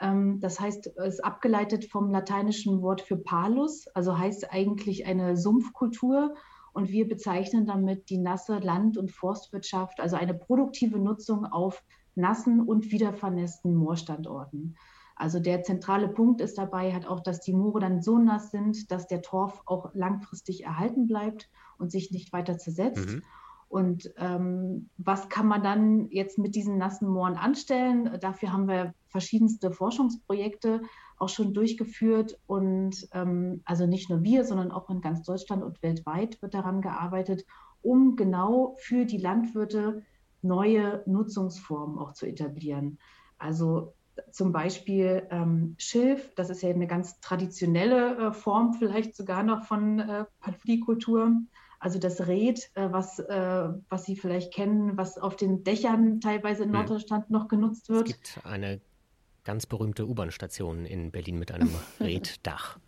Ähm, 0.00 0.40
das 0.40 0.58
heißt, 0.58 0.88
es 0.96 1.14
ist 1.14 1.24
abgeleitet 1.24 1.84
vom 1.84 2.10
lateinischen 2.10 2.82
Wort 2.82 3.00
für 3.00 3.16
Palus, 3.16 3.86
also 3.88 4.18
heißt 4.18 4.52
eigentlich 4.52 5.06
eine 5.06 5.36
Sumpfkultur. 5.36 6.34
Und 6.72 6.90
wir 6.90 7.08
bezeichnen 7.08 7.66
damit 7.66 8.10
die 8.10 8.18
nasse 8.18 8.58
Land- 8.58 8.96
und 8.96 9.10
Forstwirtschaft, 9.10 10.00
also 10.00 10.16
eine 10.16 10.34
produktive 10.34 10.98
Nutzung 10.98 11.44
auf 11.44 11.82
nassen 12.14 12.60
und 12.60 12.90
wiedervernässten 12.92 13.74
Moorstandorten. 13.74 14.76
Also 15.20 15.38
der 15.38 15.62
zentrale 15.62 16.08
Punkt 16.08 16.40
ist 16.40 16.56
dabei 16.56 16.94
halt 16.94 17.06
auch, 17.06 17.20
dass 17.20 17.42
die 17.42 17.52
Moore 17.52 17.80
dann 17.80 18.00
so 18.00 18.18
nass 18.18 18.50
sind, 18.50 18.90
dass 18.90 19.06
der 19.06 19.20
Torf 19.20 19.60
auch 19.66 19.90
langfristig 19.92 20.64
erhalten 20.64 21.06
bleibt 21.06 21.50
und 21.76 21.92
sich 21.92 22.10
nicht 22.10 22.32
weiter 22.32 22.56
zersetzt. 22.56 23.06
Mhm. 23.06 23.22
Und 23.68 24.14
ähm, 24.16 24.88
was 24.96 25.28
kann 25.28 25.46
man 25.46 25.62
dann 25.62 26.08
jetzt 26.08 26.38
mit 26.38 26.54
diesen 26.54 26.78
nassen 26.78 27.06
Mooren 27.06 27.36
anstellen? 27.36 28.16
Dafür 28.18 28.54
haben 28.54 28.66
wir 28.66 28.94
verschiedenste 29.08 29.70
Forschungsprojekte 29.70 30.80
auch 31.18 31.28
schon 31.28 31.52
durchgeführt. 31.52 32.40
Und 32.46 33.06
ähm, 33.12 33.60
also 33.66 33.86
nicht 33.86 34.08
nur 34.08 34.22
wir, 34.22 34.46
sondern 34.46 34.70
auch 34.70 34.88
in 34.88 35.02
ganz 35.02 35.22
Deutschland 35.22 35.62
und 35.62 35.82
weltweit 35.82 36.40
wird 36.40 36.54
daran 36.54 36.80
gearbeitet, 36.80 37.44
um 37.82 38.16
genau 38.16 38.74
für 38.78 39.04
die 39.04 39.18
Landwirte 39.18 40.02
neue 40.40 41.02
Nutzungsformen 41.04 41.98
auch 41.98 42.14
zu 42.14 42.24
etablieren. 42.24 42.98
Also 43.36 43.92
zum 44.30 44.52
Beispiel 44.52 45.26
ähm, 45.30 45.74
Schilf, 45.78 46.34
das 46.34 46.50
ist 46.50 46.62
ja 46.62 46.70
eine 46.70 46.86
ganz 46.86 47.20
traditionelle 47.20 48.16
äh, 48.16 48.32
Form, 48.32 48.74
vielleicht 48.74 49.16
sogar 49.16 49.42
noch 49.42 49.64
von 49.64 50.00
äh, 50.00 50.24
Paludikultur. 50.40 51.32
Also 51.78 51.98
das 51.98 52.26
Red, 52.26 52.70
äh, 52.74 52.92
was, 52.92 53.18
äh, 53.18 53.68
was 53.88 54.04
Sie 54.04 54.16
vielleicht 54.16 54.52
kennen, 54.52 54.96
was 54.96 55.16
auf 55.16 55.36
den 55.36 55.64
Dächern 55.64 56.20
teilweise 56.20 56.64
in. 56.64 56.70
Norddeutschland 56.70 57.26
hm. 57.28 57.32
noch 57.32 57.48
genutzt 57.48 57.88
wird. 57.88 58.08
Es 58.08 58.14
gibt 58.14 58.40
eine 58.44 58.80
ganz 59.44 59.66
berühmte 59.66 60.06
U-Bahn-Station 60.06 60.84
in 60.84 61.10
Berlin 61.10 61.38
mit 61.38 61.52
einem 61.52 61.70
Reddach. 62.00 62.78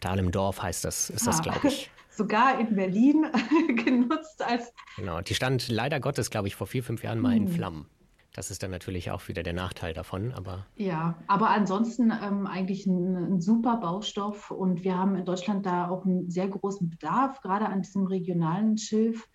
Dahlem-Dorf 0.00 0.62
heißt 0.62 0.84
das, 0.84 1.08
ist 1.08 1.26
das, 1.26 1.42
glaube 1.42 1.66
ich. 1.66 1.90
Sogar 2.10 2.60
in 2.60 2.76
Berlin 2.76 3.26
genutzt 3.84 4.42
als. 4.42 4.74
Genau, 4.96 5.22
die 5.22 5.34
stand 5.34 5.68
leider 5.68 5.98
Gottes, 5.98 6.28
glaube 6.28 6.46
ich, 6.46 6.54
vor 6.54 6.66
vier, 6.66 6.84
fünf 6.84 7.02
Jahren 7.02 7.20
mal 7.20 7.34
in 7.34 7.46
hm. 7.46 7.54
Flammen. 7.54 7.86
Das 8.34 8.50
ist 8.50 8.62
dann 8.62 8.70
natürlich 8.70 9.10
auch 9.10 9.28
wieder 9.28 9.42
der 9.42 9.52
Nachteil 9.52 9.92
davon, 9.92 10.32
aber. 10.32 10.66
Ja, 10.76 11.16
aber 11.26 11.50
ansonsten 11.50 12.10
ähm, 12.10 12.46
eigentlich 12.46 12.86
ein, 12.86 13.34
ein, 13.34 13.40
super 13.40 13.76
Baustoff 13.76 14.50
und 14.50 14.84
wir 14.84 14.96
haben 14.96 15.16
in 15.16 15.26
Deutschland 15.26 15.66
da 15.66 15.90
auch 15.90 16.06
einen 16.06 16.30
sehr 16.30 16.48
großen 16.48 16.88
Bedarf, 16.88 17.42
gerade 17.42 17.66
an 17.66 17.82
diesem 17.82 18.06
regionalen 18.06 18.78
Schilf. 18.78 19.28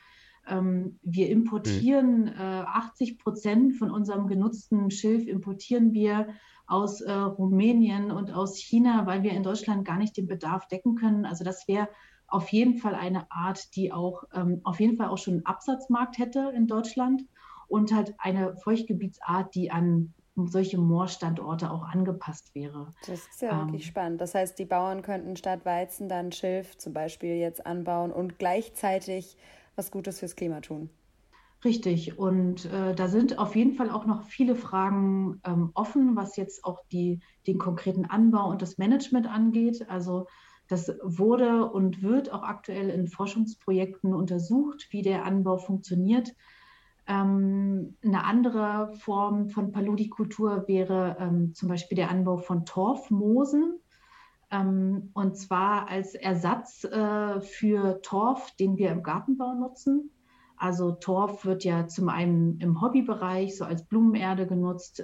Ähm, 0.48 1.00
wir 1.04 1.30
importieren 1.30 2.28
hm. 2.28 2.40
äh, 2.40 2.64
80 2.66 3.20
Prozent 3.20 3.76
von 3.76 3.92
unserem 3.92 4.28
genutzten 4.28 4.90
Schilf 4.90 5.28
importieren 5.28 5.94
wir 5.94 6.30
aus 6.66 7.02
äh, 7.02 7.12
Rumänien 7.12 8.12
und 8.12 8.32
aus 8.32 8.58
China, 8.58 9.06
weil 9.06 9.22
wir 9.22 9.32
in 9.32 9.44
Deutschland 9.44 9.86
gar 9.86 9.98
nicht 9.98 10.18
den 10.18 10.28
Bedarf 10.28 10.68
decken 10.68 10.96
können. 10.96 11.26
Also 11.26 11.44
das 11.44 11.68
wäre 11.68 11.88
auf 12.28 12.50
jeden 12.50 12.78
Fall 12.78 12.96
eine 12.96 13.32
Art, 13.32 13.76
die 13.76 13.94
auch 13.94 14.24
ähm, 14.34 14.62
auf 14.64 14.80
jeden 14.80 14.98
Fall 14.98 15.10
auch 15.10 15.18
schon 15.18 15.36
einen 15.36 15.46
Absatzmarkt 15.46 16.18
hätte 16.18 16.52
in 16.56 16.68
Deutschland 16.68 17.24
und 17.68 17.94
halt 17.94 18.16
eine 18.18 18.56
Feuchtgebietsart, 18.58 19.54
die 19.56 19.72
an 19.72 20.14
solche 20.36 20.78
Moorstandorte 20.78 21.72
auch 21.72 21.84
angepasst 21.84 22.54
wäre. 22.54 22.92
Das 23.08 23.28
ist 23.28 23.42
ja 23.42 23.52
ähm, 23.52 23.68
wirklich 23.68 23.88
spannend. 23.88 24.22
Das 24.22 24.36
heißt, 24.36 24.60
die 24.60 24.66
Bauern 24.66 25.02
könnten 25.02 25.36
statt 25.36 25.66
Weizen 25.66 26.10
dann 26.10 26.32
Schilf 26.32 26.78
zum 26.78 26.94
Beispiel 26.94 27.36
jetzt 27.36 27.66
anbauen 27.66 28.12
und 28.12 28.38
gleichzeitig 28.38 29.36
was 29.76 29.90
Gutes 29.90 30.20
fürs 30.20 30.36
Klima 30.36 30.62
tun. 30.62 30.90
Richtig. 31.66 32.20
Und 32.20 32.66
äh, 32.66 32.94
da 32.94 33.08
sind 33.08 33.40
auf 33.40 33.56
jeden 33.56 33.74
Fall 33.74 33.90
auch 33.90 34.06
noch 34.06 34.24
viele 34.24 34.56
Fragen 34.56 35.42
ähm, 35.44 35.72
offen, 35.74 36.16
was 36.16 36.36
jetzt 36.38 36.64
auch 36.64 36.80
die, 36.92 37.20
den 37.48 37.58
konkreten 37.58 38.06
Anbau 38.06 38.50
und 38.50 38.62
das 38.62 38.78
Management 38.78 39.28
angeht. 39.28 39.90
Also 39.90 40.28
das 40.68 40.92
wurde 41.02 41.66
und 41.66 42.04
wird 42.04 42.32
auch 42.32 42.44
aktuell 42.44 42.90
in 42.90 43.08
Forschungsprojekten 43.08 44.14
untersucht, 44.14 44.88
wie 44.92 45.02
der 45.02 45.26
Anbau 45.26 45.58
funktioniert. 45.58 46.36
Ähm, 47.08 47.96
eine 48.04 48.26
andere 48.26 48.94
Form 49.00 49.50
von 49.50 49.72
Paludikultur 49.72 50.68
wäre 50.68 51.16
ähm, 51.20 51.54
zum 51.54 51.70
Beispiel 51.70 51.96
der 51.96 52.12
Anbau 52.12 52.38
von 52.38 52.66
Torfmoosen. 52.66 53.80
Ähm, 54.52 55.12
und 55.14 55.38
zwar 55.38 55.88
als 55.88 56.16
Ersatz 56.16 56.84
äh, 56.84 57.40
für 57.40 58.02
Torf, 58.02 58.52
den 58.60 58.78
wir 58.78 58.92
im 58.92 59.04
Gartenbau 59.04 59.54
nutzen. 59.54 60.12
Also 60.58 60.92
Torf 60.92 61.46
wird 61.46 61.64
ja 61.64 61.88
zum 61.88 62.10
einen 62.10 62.60
im 62.60 62.82
Hobbybereich, 62.82 63.56
so 63.56 63.64
als 63.64 63.86
Blumenerde 63.86 64.48
genutzt, 64.48 65.04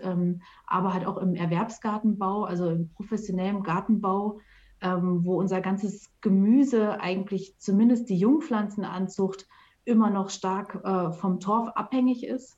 aber 0.65 0.93
halt 0.95 1.05
auch 1.05 1.17
im 1.17 1.35
Erwerbsgartenbau, 1.35 2.45
also 2.45 2.71
im 2.71 2.89
professionellen 2.89 3.61
Gartenbau, 3.61 4.39
wo 4.81 5.35
unser 5.35 5.61
ganzes 5.61 6.09
Gemüse 6.21 6.99
eigentlich 6.99 7.55
zumindest 7.59 8.09
die 8.09 8.17
Jungpflanzenanzucht 8.17 9.47
immer 9.85 10.09
noch 10.09 10.29
stark 10.29 10.83
äh, 10.83 11.11
vom 11.11 11.39
Torf 11.39 11.69
abhängig 11.69 12.25
ist. 12.25 12.57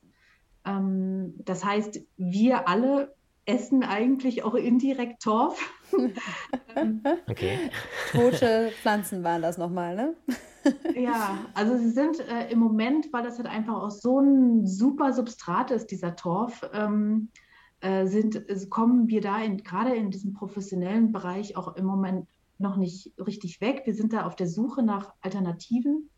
Ähm, 0.66 1.36
das 1.46 1.64
heißt, 1.64 2.02
wir 2.18 2.68
alle 2.68 3.16
essen 3.46 3.84
eigentlich 3.84 4.44
auch 4.44 4.56
indirekt 4.56 5.22
Torf. 5.22 5.60
okay. 7.30 7.58
Tote 8.12 8.72
Pflanzen 8.82 9.24
waren 9.24 9.42
das 9.42 9.58
nochmal, 9.58 9.96
ne? 9.96 10.16
ja, 10.96 11.38
also 11.54 11.78
sie 11.78 11.92
sind 11.92 12.20
äh, 12.20 12.50
im 12.50 12.60
Moment, 12.60 13.14
weil 13.14 13.24
das 13.24 13.38
halt 13.38 13.48
einfach 13.48 13.76
auch 13.76 13.92
so 13.92 14.20
ein 14.20 14.66
super 14.66 15.14
Substrat 15.14 15.70
ist, 15.70 15.92
dieser 15.92 16.16
Torf, 16.16 16.68
ähm, 16.74 17.30
äh, 17.82 18.08
sind, 18.08 18.48
kommen 18.72 19.08
wir 19.10 19.22
da 19.22 19.40
in, 19.44 19.58
gerade 19.58 19.94
in 19.96 20.10
diesem 20.10 20.34
professionellen 20.34 21.12
Bereich 21.12 21.56
auch 21.56 21.76
im 21.76 21.86
Moment 21.86 22.28
noch 22.58 22.78
nicht 22.78 23.14
richtig 23.20 23.62
weg. 23.62 23.84
Wir 23.86 23.94
sind 23.94 24.14
da 24.14 24.26
auf 24.26 24.36
der 24.36 24.48
Suche 24.48 24.82
nach 24.82 25.14
Alternativen. 25.22 26.10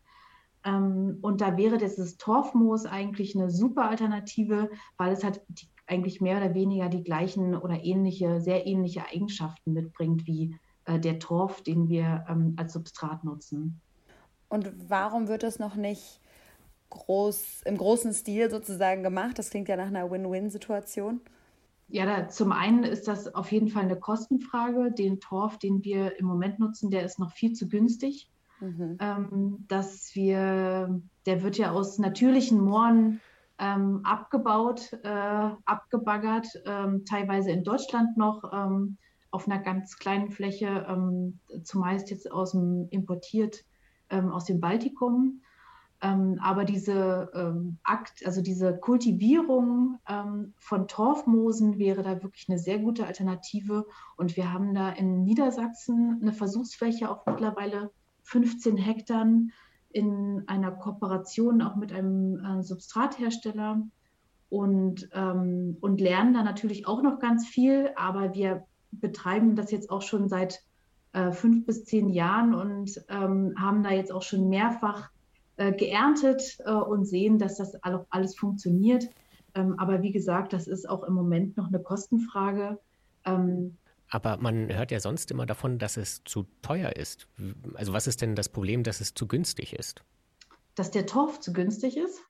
Ähm, 0.68 1.18
und 1.22 1.40
da 1.40 1.56
wäre 1.56 1.78
dieses 1.78 2.16
Torfmoos 2.16 2.86
eigentlich 2.86 3.34
eine 3.34 3.50
super 3.50 3.88
Alternative, 3.88 4.70
weil 4.96 5.12
es 5.12 5.24
halt 5.24 5.40
die, 5.48 5.68
eigentlich 5.86 6.20
mehr 6.20 6.36
oder 6.36 6.54
weniger 6.54 6.88
die 6.88 7.02
gleichen 7.02 7.56
oder 7.56 7.82
ähnliche, 7.82 8.40
sehr 8.40 8.66
ähnliche 8.66 9.06
Eigenschaften 9.06 9.72
mitbringt 9.72 10.26
wie 10.26 10.56
äh, 10.84 10.98
der 10.98 11.18
Torf, 11.18 11.62
den 11.62 11.88
wir 11.88 12.24
ähm, 12.28 12.54
als 12.56 12.74
Substrat 12.74 13.24
nutzen. 13.24 13.80
Und 14.48 14.72
warum 14.88 15.28
wird 15.28 15.42
das 15.42 15.58
noch 15.58 15.76
nicht 15.76 16.20
groß, 16.90 17.62
im 17.64 17.76
großen 17.76 18.12
Stil 18.12 18.50
sozusagen 18.50 19.02
gemacht? 19.02 19.38
Das 19.38 19.50
klingt 19.50 19.68
ja 19.68 19.76
nach 19.76 19.86
einer 19.86 20.10
Win-Win-Situation. 20.10 21.20
Ja, 21.88 22.04
da, 22.04 22.28
zum 22.28 22.52
einen 22.52 22.84
ist 22.84 23.08
das 23.08 23.34
auf 23.34 23.50
jeden 23.50 23.68
Fall 23.68 23.84
eine 23.84 23.98
Kostenfrage. 23.98 24.92
Den 24.92 25.20
Torf, 25.20 25.58
den 25.58 25.82
wir 25.84 26.18
im 26.18 26.26
Moment 26.26 26.58
nutzen, 26.58 26.90
der 26.90 27.04
ist 27.04 27.18
noch 27.18 27.32
viel 27.32 27.54
zu 27.54 27.68
günstig. 27.68 28.30
Mhm. 28.60 28.96
Ähm, 29.00 29.64
dass 29.68 30.14
wir, 30.14 31.00
der 31.26 31.42
wird 31.42 31.58
ja 31.58 31.70
aus 31.70 31.98
natürlichen 31.98 32.60
Mooren 32.60 33.20
ähm, 33.58 34.00
abgebaut, 34.04 34.92
äh, 35.02 35.50
abgebaggert, 35.64 36.46
ähm, 36.64 37.04
teilweise 37.04 37.50
in 37.50 37.64
Deutschland 37.64 38.16
noch 38.16 38.42
ähm, 38.52 38.98
auf 39.30 39.46
einer 39.46 39.58
ganz 39.58 39.98
kleinen 39.98 40.30
Fläche, 40.30 40.86
ähm, 40.88 41.38
zumeist 41.64 42.10
jetzt 42.10 42.30
aus 42.30 42.52
dem 42.52 42.88
importiert 42.90 43.64
ähm, 44.10 44.30
aus 44.30 44.44
dem 44.44 44.60
Baltikum. 44.60 45.42
Aber 46.00 46.64
diese 46.64 47.66
Akt, 47.82 48.24
also 48.24 48.40
diese 48.40 48.78
Kultivierung 48.78 49.98
von 50.56 50.86
Torfmoosen 50.86 51.76
wäre 51.76 52.04
da 52.04 52.22
wirklich 52.22 52.48
eine 52.48 52.60
sehr 52.60 52.78
gute 52.78 53.04
Alternative. 53.04 53.84
Und 54.16 54.36
wir 54.36 54.52
haben 54.52 54.74
da 54.74 54.90
in 54.90 55.24
Niedersachsen 55.24 56.20
eine 56.22 56.32
Versuchsfläche 56.32 57.10
auf 57.10 57.26
mittlerweile 57.26 57.90
15 58.28 58.76
Hektar 58.76 59.26
in 59.90 60.44
einer 60.46 60.70
Kooperation 60.70 61.62
auch 61.62 61.76
mit 61.76 61.92
einem 61.92 62.44
äh, 62.44 62.62
Substrathersteller 62.62 63.82
und, 64.50 65.08
ähm, 65.14 65.78
und 65.80 66.00
lernen 66.00 66.34
da 66.34 66.42
natürlich 66.42 66.86
auch 66.86 67.02
noch 67.02 67.20
ganz 67.20 67.46
viel. 67.46 67.90
Aber 67.96 68.34
wir 68.34 68.64
betreiben 68.92 69.56
das 69.56 69.70
jetzt 69.70 69.90
auch 69.90 70.02
schon 70.02 70.28
seit 70.28 70.62
äh, 71.14 71.32
fünf 71.32 71.64
bis 71.64 71.84
zehn 71.84 72.10
Jahren 72.10 72.54
und 72.54 73.02
ähm, 73.08 73.54
haben 73.58 73.82
da 73.82 73.92
jetzt 73.92 74.12
auch 74.12 74.22
schon 74.22 74.50
mehrfach 74.50 75.10
äh, 75.56 75.72
geerntet 75.72 76.58
äh, 76.66 76.72
und 76.72 77.06
sehen, 77.06 77.38
dass 77.38 77.56
das 77.56 77.76
alles 78.10 78.36
funktioniert. 78.36 79.08
Ähm, 79.54 79.78
aber 79.78 80.02
wie 80.02 80.12
gesagt, 80.12 80.52
das 80.52 80.66
ist 80.66 80.88
auch 80.88 81.02
im 81.02 81.14
Moment 81.14 81.56
noch 81.56 81.68
eine 81.68 81.80
Kostenfrage. 81.80 82.78
Aber 84.10 84.38
man 84.38 84.74
hört 84.74 84.90
ja 84.90 85.00
sonst 85.00 85.30
immer 85.30 85.46
davon, 85.46 85.78
dass 85.78 85.96
es 85.96 86.22
zu 86.24 86.46
teuer 86.62 86.96
ist. 86.96 87.28
Also 87.74 87.92
was 87.92 88.06
ist 88.06 88.22
denn 88.22 88.34
das 88.34 88.48
Problem, 88.48 88.82
dass 88.82 89.00
es 89.00 89.14
zu 89.14 89.26
günstig 89.26 89.74
ist? 89.74 90.02
Dass 90.74 90.90
der 90.90 91.06
Torf 91.06 91.40
zu 91.40 91.52
günstig 91.52 91.96
ist? 91.96 92.20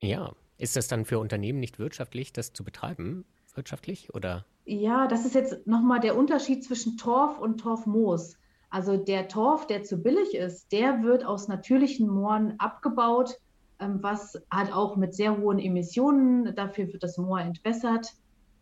Ja. 0.00 0.34
Ist 0.58 0.76
das 0.76 0.86
dann 0.86 1.04
für 1.04 1.18
Unternehmen 1.18 1.58
nicht 1.58 1.80
wirtschaftlich, 1.80 2.32
das 2.32 2.52
zu 2.52 2.62
betreiben? 2.62 3.24
Wirtschaftlich 3.54 4.14
oder? 4.14 4.46
Ja, 4.64 5.08
das 5.08 5.24
ist 5.24 5.34
jetzt 5.34 5.66
nochmal 5.66 6.00
der 6.00 6.16
Unterschied 6.16 6.64
zwischen 6.64 6.96
Torf 6.96 7.38
und 7.38 7.58
Torfmoos. 7.58 8.36
Also 8.70 8.96
der 8.96 9.28
Torf, 9.28 9.66
der 9.66 9.82
zu 9.82 9.98
billig 9.98 10.34
ist, 10.34 10.72
der 10.72 11.02
wird 11.02 11.24
aus 11.24 11.48
natürlichen 11.48 12.08
Mooren 12.08 12.54
abgebaut, 12.58 13.38
ähm, 13.80 13.98
was 14.02 14.40
halt 14.50 14.72
auch 14.72 14.96
mit 14.96 15.14
sehr 15.14 15.36
hohen 15.36 15.58
Emissionen, 15.58 16.54
dafür 16.54 16.90
wird 16.92 17.02
das 17.02 17.18
Moor 17.18 17.40
entwässert. 17.40 18.14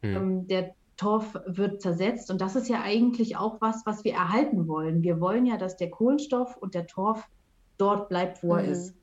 Hm. 0.03 0.17
Ähm, 0.17 0.49
der 0.49 0.75
Torf 1.01 1.35
wird 1.47 1.81
zersetzt 1.81 2.31
und 2.31 2.43
das 2.43 2.57
ist 2.57 2.69
ja 2.69 2.83
eigentlich 2.83 3.39
auch 3.39 3.59
was, 3.63 3.87
was 3.87 4.05
wir 4.05 4.13
erhalten 4.13 4.69
wollen. 4.69 5.03
Wir 5.03 5.19
wollen 5.19 5.47
ja, 5.47 5.57
dass 5.57 5.79
der 5.79 5.89
Kohlenstoff 5.89 6.59
und 6.59 6.75
der 6.75 6.87
Torf 6.87 7.27
dort 7.79 8.11
bleibt, 8.11 8.43
wo 8.43 8.55
er 8.57 8.65
mhm. 8.65 8.73
ist. 8.73 8.95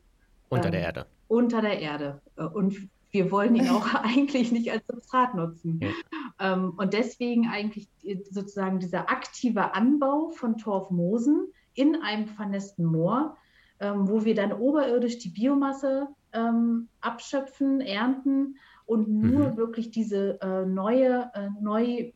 Unter 0.49 0.67
ähm, 0.67 0.71
der 0.73 0.81
Erde. 0.81 1.05
Unter 1.27 1.61
der 1.61 1.79
Erde. 1.79 2.21
Äh, 2.35 2.43
und 2.43 2.87
wir 3.09 3.31
wollen 3.31 3.55
ihn 3.55 3.69
auch 3.69 3.91
eigentlich 3.95 4.51
nicht 4.51 4.71
als 4.71 4.85
Substrat 4.85 5.33
nutzen. 5.33 5.79
Ja. 5.81 6.53
Ähm, 6.53 6.75
und 6.77 6.93
deswegen 6.93 7.47
eigentlich 7.47 7.89
sozusagen 8.29 8.77
dieser 8.77 9.09
aktive 9.09 9.73
Anbau 9.73 10.29
von 10.29 10.59
Torfmoosen 10.59 11.47
in 11.73 11.95
einem 12.03 12.27
vernässten 12.27 12.85
Moor, 12.85 13.37
ähm, 13.79 14.07
wo 14.07 14.23
wir 14.23 14.35
dann 14.35 14.53
oberirdisch 14.53 15.17
die 15.17 15.29
Biomasse 15.29 16.09
ähm, 16.31 16.89
abschöpfen, 17.01 17.81
ernten 17.81 18.57
und 18.87 19.07
nur 19.07 19.51
mhm. 19.51 19.57
wirklich 19.57 19.91
diese 19.91 20.41
äh, 20.41 20.65
neue, 20.65 21.29
äh, 21.35 21.49
neu 21.61 22.11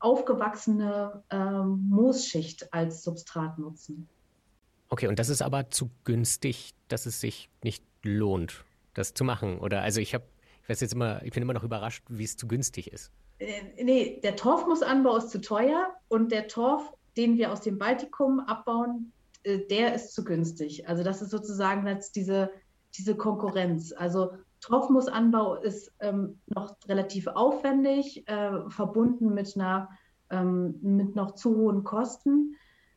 aufgewachsene 0.00 1.22
äh, 1.30 1.62
Moosschicht 1.62 2.72
als 2.72 3.04
Substrat 3.04 3.58
nutzen. 3.58 4.08
Okay, 4.88 5.06
und 5.06 5.18
das 5.18 5.28
ist 5.28 5.42
aber 5.42 5.70
zu 5.70 5.90
günstig, 6.04 6.74
dass 6.88 7.06
es 7.06 7.20
sich 7.20 7.48
nicht 7.62 7.84
lohnt 8.02 8.64
das 8.98 9.14
zu 9.14 9.24
machen? 9.24 9.58
Oder 9.58 9.82
also 9.82 10.00
ich 10.00 10.14
habe, 10.14 10.24
ich 10.62 10.68
weiß 10.68 10.80
jetzt 10.80 10.92
immer, 10.92 11.22
ich 11.22 11.32
bin 11.32 11.42
immer 11.42 11.54
noch 11.54 11.64
überrascht, 11.64 12.04
wie 12.08 12.24
es 12.24 12.36
zu 12.36 12.46
günstig 12.48 12.92
ist. 12.92 13.10
Äh, 13.38 13.82
nee, 13.82 14.20
der 14.22 14.36
Torfmoosanbau 14.36 15.16
ist 15.16 15.30
zu 15.30 15.40
teuer 15.40 15.94
und 16.08 16.32
der 16.32 16.48
Torf, 16.48 16.92
den 17.16 17.38
wir 17.38 17.52
aus 17.52 17.60
dem 17.60 17.78
Baltikum 17.78 18.40
abbauen, 18.40 19.12
äh, 19.44 19.58
der 19.70 19.94
ist 19.94 20.12
zu 20.12 20.24
günstig. 20.24 20.88
Also 20.88 21.04
das 21.04 21.22
ist 21.22 21.30
sozusagen 21.30 21.86
jetzt 21.86 22.16
diese, 22.16 22.50
diese 22.96 23.16
Konkurrenz. 23.16 23.92
Also 23.92 24.32
Torfmoosanbau 24.60 25.56
ist 25.56 25.92
ähm, 26.00 26.40
noch 26.46 26.76
relativ 26.88 27.26
aufwendig, 27.26 28.28
äh, 28.28 28.68
verbunden 28.68 29.34
mit 29.34 29.56
einer 29.56 29.88
ähm, 30.30 30.78
mit 30.82 31.14
noch 31.14 31.34
zu 31.34 31.56
hohen 31.56 31.84
Kosten. 31.84 32.56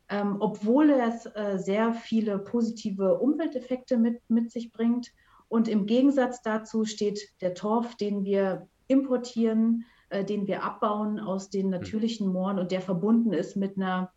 Ähm, 0.09 0.37
obwohl 0.39 0.89
es 0.89 1.25
äh, 1.25 1.57
sehr 1.57 1.93
viele 1.93 2.37
positive 2.37 3.19
Umwelteffekte 3.19 3.97
mit, 3.97 4.21
mit 4.29 4.51
sich 4.51 4.73
bringt. 4.73 5.13
Und 5.47 5.69
im 5.69 5.85
Gegensatz 5.85 6.41
dazu 6.41 6.83
steht 6.83 7.29
der 7.39 7.53
Torf, 7.53 7.95
den 7.95 8.25
wir 8.25 8.67
importieren, 8.87 9.85
äh, 10.09 10.25
den 10.25 10.47
wir 10.47 10.63
abbauen 10.63 11.19
aus 11.19 11.49
den 11.49 11.63
hm. 11.63 11.69
natürlichen 11.71 12.27
Mooren 12.27 12.59
und 12.59 12.71
der 12.71 12.81
verbunden 12.81 13.31
ist 13.31 13.55
mit 13.55 13.77
einer 13.77 14.11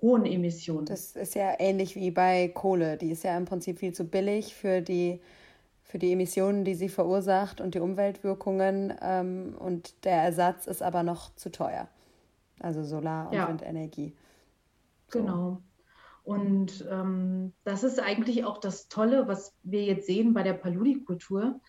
hohen 0.00 0.24
Emission. 0.24 0.86
Das 0.86 1.16
ist 1.16 1.34
ja 1.34 1.52
ähnlich 1.58 1.96
wie 1.96 2.10
bei 2.10 2.48
Kohle. 2.48 2.96
Die 2.96 3.10
ist 3.10 3.24
ja 3.24 3.36
im 3.36 3.44
Prinzip 3.44 3.78
viel 3.78 3.92
zu 3.92 4.04
billig 4.04 4.54
für 4.54 4.80
die, 4.80 5.20
für 5.86 5.98
die 5.98 6.12
Emissionen, 6.12 6.64
die 6.64 6.74
sie 6.74 6.88
verursacht 6.88 7.60
und 7.60 7.74
die 7.74 7.80
Umweltwirkungen. 7.80 8.92
Ähm, 9.00 9.54
und 9.58 10.04
der 10.04 10.22
Ersatz 10.22 10.66
ist 10.66 10.82
aber 10.82 11.02
noch 11.02 11.34
zu 11.36 11.50
teuer. 11.50 11.88
Also 12.60 12.82
Solar- 12.82 13.28
und 13.28 13.34
ja. 13.34 13.48
Windenergie. 13.48 14.12
So. 15.08 15.20
Genau. 15.20 15.62
Und 16.24 16.84
ähm, 16.90 17.52
das 17.62 17.84
ist 17.84 18.00
eigentlich 18.00 18.44
auch 18.44 18.58
das 18.58 18.88
Tolle, 18.88 19.28
was 19.28 19.54
wir 19.62 19.84
jetzt 19.84 20.06
sehen 20.06 20.34
bei 20.34 20.42
der 20.42 20.54
Paludikultur. 20.54 21.60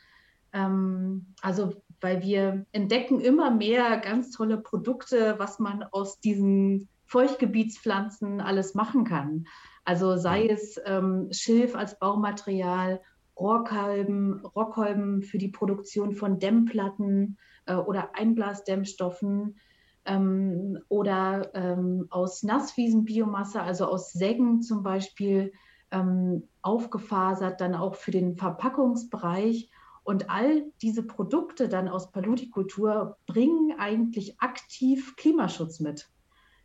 Ähm, 0.51 1.35
also, 1.41 1.83
weil 2.01 2.23
wir 2.23 2.65
entdecken 2.71 3.19
immer 3.19 3.51
mehr 3.51 3.97
ganz 3.99 4.31
tolle 4.31 4.57
Produkte, 4.57 5.35
was 5.37 5.59
man 5.59 5.83
aus 5.83 6.19
diesen 6.19 6.89
Feuchtgebietspflanzen 7.05 8.41
alles 8.41 8.73
machen 8.73 9.03
kann. 9.03 9.45
Also 9.85 10.17
sei 10.17 10.47
es 10.47 10.81
ähm, 10.85 11.29
Schilf 11.31 11.75
als 11.75 11.99
Baumaterial, 11.99 12.99
Rohrkolben, 13.39 14.45
Rockkolben 14.45 15.23
für 15.23 15.37
die 15.37 15.49
Produktion 15.49 16.13
von 16.13 16.39
Dämmplatten 16.39 17.37
äh, 17.65 17.75
oder 17.75 18.15
Einblasdämmstoffen 18.15 19.57
ähm, 20.05 20.79
oder 20.89 21.51
ähm, 21.53 22.07
aus 22.09 22.43
Nasswiesenbiomasse, 22.43 23.61
also 23.61 23.85
aus 23.85 24.13
Sägen 24.13 24.61
zum 24.61 24.83
Beispiel, 24.83 25.51
ähm, 25.91 26.47
aufgefasert, 26.61 27.61
dann 27.61 27.75
auch 27.75 27.95
für 27.95 28.11
den 28.11 28.35
Verpackungsbereich. 28.35 29.69
Und 30.03 30.29
all 30.29 30.71
diese 30.81 31.03
Produkte 31.03 31.67
dann 31.67 31.89
aus 31.89 32.11
Palutikultur 32.11 33.17
bringen 33.25 33.73
eigentlich 33.77 34.39
aktiv 34.39 35.15
Klimaschutz 35.17 35.79
mit. 35.79 36.09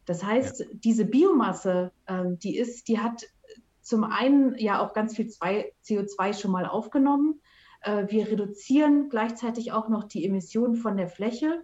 Das 0.05 0.25
heißt, 0.25 0.61
ja. 0.61 0.67
diese 0.73 1.05
Biomasse, 1.05 1.93
ähm, 2.07 2.39
die 2.39 2.57
ist, 2.57 2.89
die 2.89 3.01
hat 3.01 3.25
zum 3.83 4.05
einen 4.05 4.57
ja 4.59 4.81
auch 4.81 4.95
ganz 4.95 5.17
viel 5.17 5.27
CO2 5.27 6.41
schon 6.41 6.51
mal 6.51 6.67
aufgenommen. 6.67 7.41
Äh, 7.83 8.07
wir 8.09 8.29
reduzieren 8.29 9.09
gleichzeitig 9.09 9.73
auch 9.73 9.89
noch 9.89 10.05
die 10.05 10.25
Emissionen 10.25 10.77
von 10.77 10.97
der 10.97 11.09
Fläche. 11.09 11.63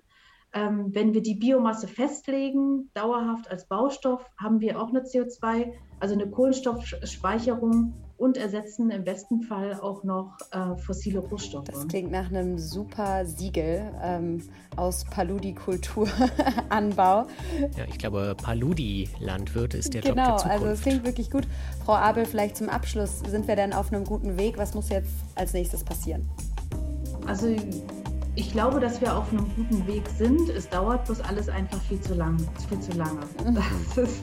Ähm, 0.52 0.94
wenn 0.94 1.14
wir 1.14 1.22
die 1.22 1.34
Biomasse 1.34 1.88
festlegen, 1.88 2.90
dauerhaft 2.94 3.50
als 3.50 3.68
Baustoff, 3.68 4.24
haben 4.36 4.60
wir 4.60 4.80
auch 4.80 4.88
eine 4.88 5.02
CO2, 5.02 5.72
also 6.00 6.14
eine 6.14 6.28
Kohlenstoffspeicherung 6.28 7.94
und 8.18 8.36
ersetzen 8.36 8.90
im 8.90 9.04
besten 9.04 9.40
Fall 9.42 9.78
auch 9.80 10.02
noch 10.02 10.36
äh, 10.50 10.74
fossile 10.76 11.20
Rohstoffe. 11.20 11.66
Das 11.66 11.86
klingt 11.86 12.10
nach 12.10 12.30
einem 12.30 12.58
super 12.58 13.24
Siegel 13.24 13.92
ähm, 14.02 14.42
aus 14.76 15.04
Paludi-Kulturanbau. 15.04 17.26
Ja, 17.76 17.84
ich 17.86 17.98
glaube, 17.98 18.34
Paludi-Landwirt 18.42 19.74
ist 19.74 19.94
der 19.94 20.02
genau, 20.02 20.14
Job 20.14 20.24
der 20.24 20.36
Zukunft. 20.38 20.62
also 20.62 20.66
es 20.66 20.82
klingt 20.82 21.04
wirklich 21.04 21.30
gut. 21.30 21.46
Frau 21.84 21.94
Abel, 21.94 22.24
vielleicht 22.24 22.56
zum 22.56 22.68
Abschluss, 22.68 23.20
sind 23.20 23.46
wir 23.46 23.54
denn 23.54 23.72
auf 23.72 23.92
einem 23.92 24.02
guten 24.04 24.36
Weg? 24.36 24.58
Was 24.58 24.74
muss 24.74 24.88
jetzt 24.88 25.12
als 25.36 25.52
nächstes 25.52 25.84
passieren? 25.84 26.28
Also 27.26 27.54
ich 28.38 28.52
glaube, 28.52 28.80
dass 28.80 29.00
wir 29.00 29.16
auf 29.16 29.30
einem 29.32 29.46
guten 29.56 29.86
Weg 29.86 30.04
sind. 30.16 30.48
Es 30.48 30.68
dauert 30.68 31.04
bloß 31.06 31.20
alles 31.22 31.48
einfach 31.48 31.80
viel 31.82 32.00
zu 32.00 32.14
lang, 32.14 32.36
viel 32.68 32.80
zu 32.80 32.96
lange. 32.96 33.20
Mhm. 33.44 33.56
Ist, 34.02 34.22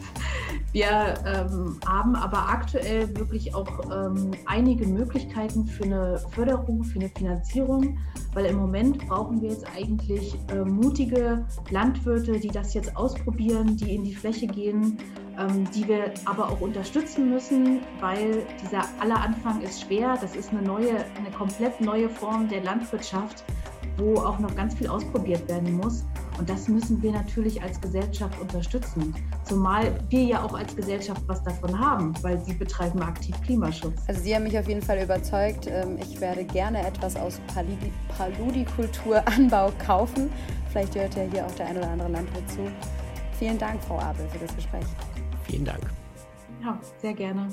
wir 0.71 1.15
ähm, 1.25 1.79
haben 1.87 2.15
aber 2.15 2.49
aktuell 2.49 3.15
wirklich 3.15 3.53
auch 3.53 3.67
ähm, 3.91 4.31
einige 4.45 4.85
Möglichkeiten 4.87 5.65
für 5.65 5.83
eine 5.85 6.19
Förderung, 6.31 6.83
für 6.83 6.99
eine 6.99 7.09
Finanzierung, 7.09 7.97
weil 8.33 8.45
im 8.45 8.57
Moment 8.57 8.97
brauchen 9.07 9.41
wir 9.41 9.49
jetzt 9.49 9.65
eigentlich 9.75 10.37
äh, 10.51 10.63
mutige 10.63 11.45
Landwirte, 11.69 12.39
die 12.39 12.49
das 12.49 12.73
jetzt 12.73 12.95
ausprobieren, 12.97 13.77
die 13.77 13.95
in 13.95 14.03
die 14.03 14.15
Fläche 14.15 14.47
gehen, 14.47 14.97
ähm, 15.37 15.69
die 15.71 15.87
wir 15.87 16.13
aber 16.25 16.49
auch 16.49 16.61
unterstützen 16.61 17.29
müssen, 17.29 17.81
weil 17.99 18.43
dieser 18.61 18.83
aller 18.99 19.21
Anfang 19.21 19.61
ist 19.61 19.81
schwer. 19.81 20.17
Das 20.19 20.35
ist 20.35 20.51
eine 20.51 20.61
neue, 20.61 20.97
eine 21.17 21.31
komplett 21.37 21.79
neue 21.81 22.09
Form 22.09 22.47
der 22.49 22.63
Landwirtschaft 22.63 23.43
wo 23.97 24.15
auch 24.15 24.39
noch 24.39 24.53
ganz 24.55 24.75
viel 24.75 24.87
ausprobiert 24.87 25.47
werden 25.47 25.77
muss. 25.77 26.05
Und 26.37 26.49
das 26.49 26.67
müssen 26.67 27.01
wir 27.01 27.11
natürlich 27.11 27.61
als 27.61 27.79
Gesellschaft 27.79 28.39
unterstützen. 28.39 29.13
Zumal 29.43 29.97
wir 30.09 30.23
ja 30.23 30.43
auch 30.43 30.53
als 30.53 30.75
Gesellschaft 30.75 31.21
was 31.27 31.43
davon 31.43 31.79
haben, 31.79 32.13
weil 32.21 32.39
sie 32.43 32.53
betreiben 32.53 33.01
aktiv 33.01 33.35
Klimaschutz. 33.41 34.01
Also 34.07 34.21
Sie 34.21 34.35
haben 34.35 34.43
mich 34.43 34.57
auf 34.57 34.67
jeden 34.67 34.81
Fall 34.81 35.01
überzeugt. 35.01 35.67
Ähm, 35.67 35.97
ich 35.99 36.19
werde 36.19 36.43
gerne 36.43 36.85
etwas 36.85 37.15
aus 37.15 37.39
Paludikulturanbau 38.17 39.71
kaufen. 39.85 40.29
Vielleicht 40.69 40.95
hört 40.95 41.15
ja 41.15 41.23
hier 41.23 41.45
auch 41.45 41.51
der 41.51 41.67
ein 41.67 41.77
oder 41.77 41.89
andere 41.89 42.09
Landwirt 42.09 42.49
zu. 42.51 42.67
Vielen 43.39 43.57
Dank, 43.57 43.81
Frau 43.83 43.99
Abel, 43.99 44.27
für 44.29 44.39
das 44.39 44.55
Gespräch. 44.55 44.85
Vielen 45.43 45.65
Dank. 45.65 45.83
Ja, 46.61 46.79
sehr 47.01 47.13
gerne. 47.13 47.47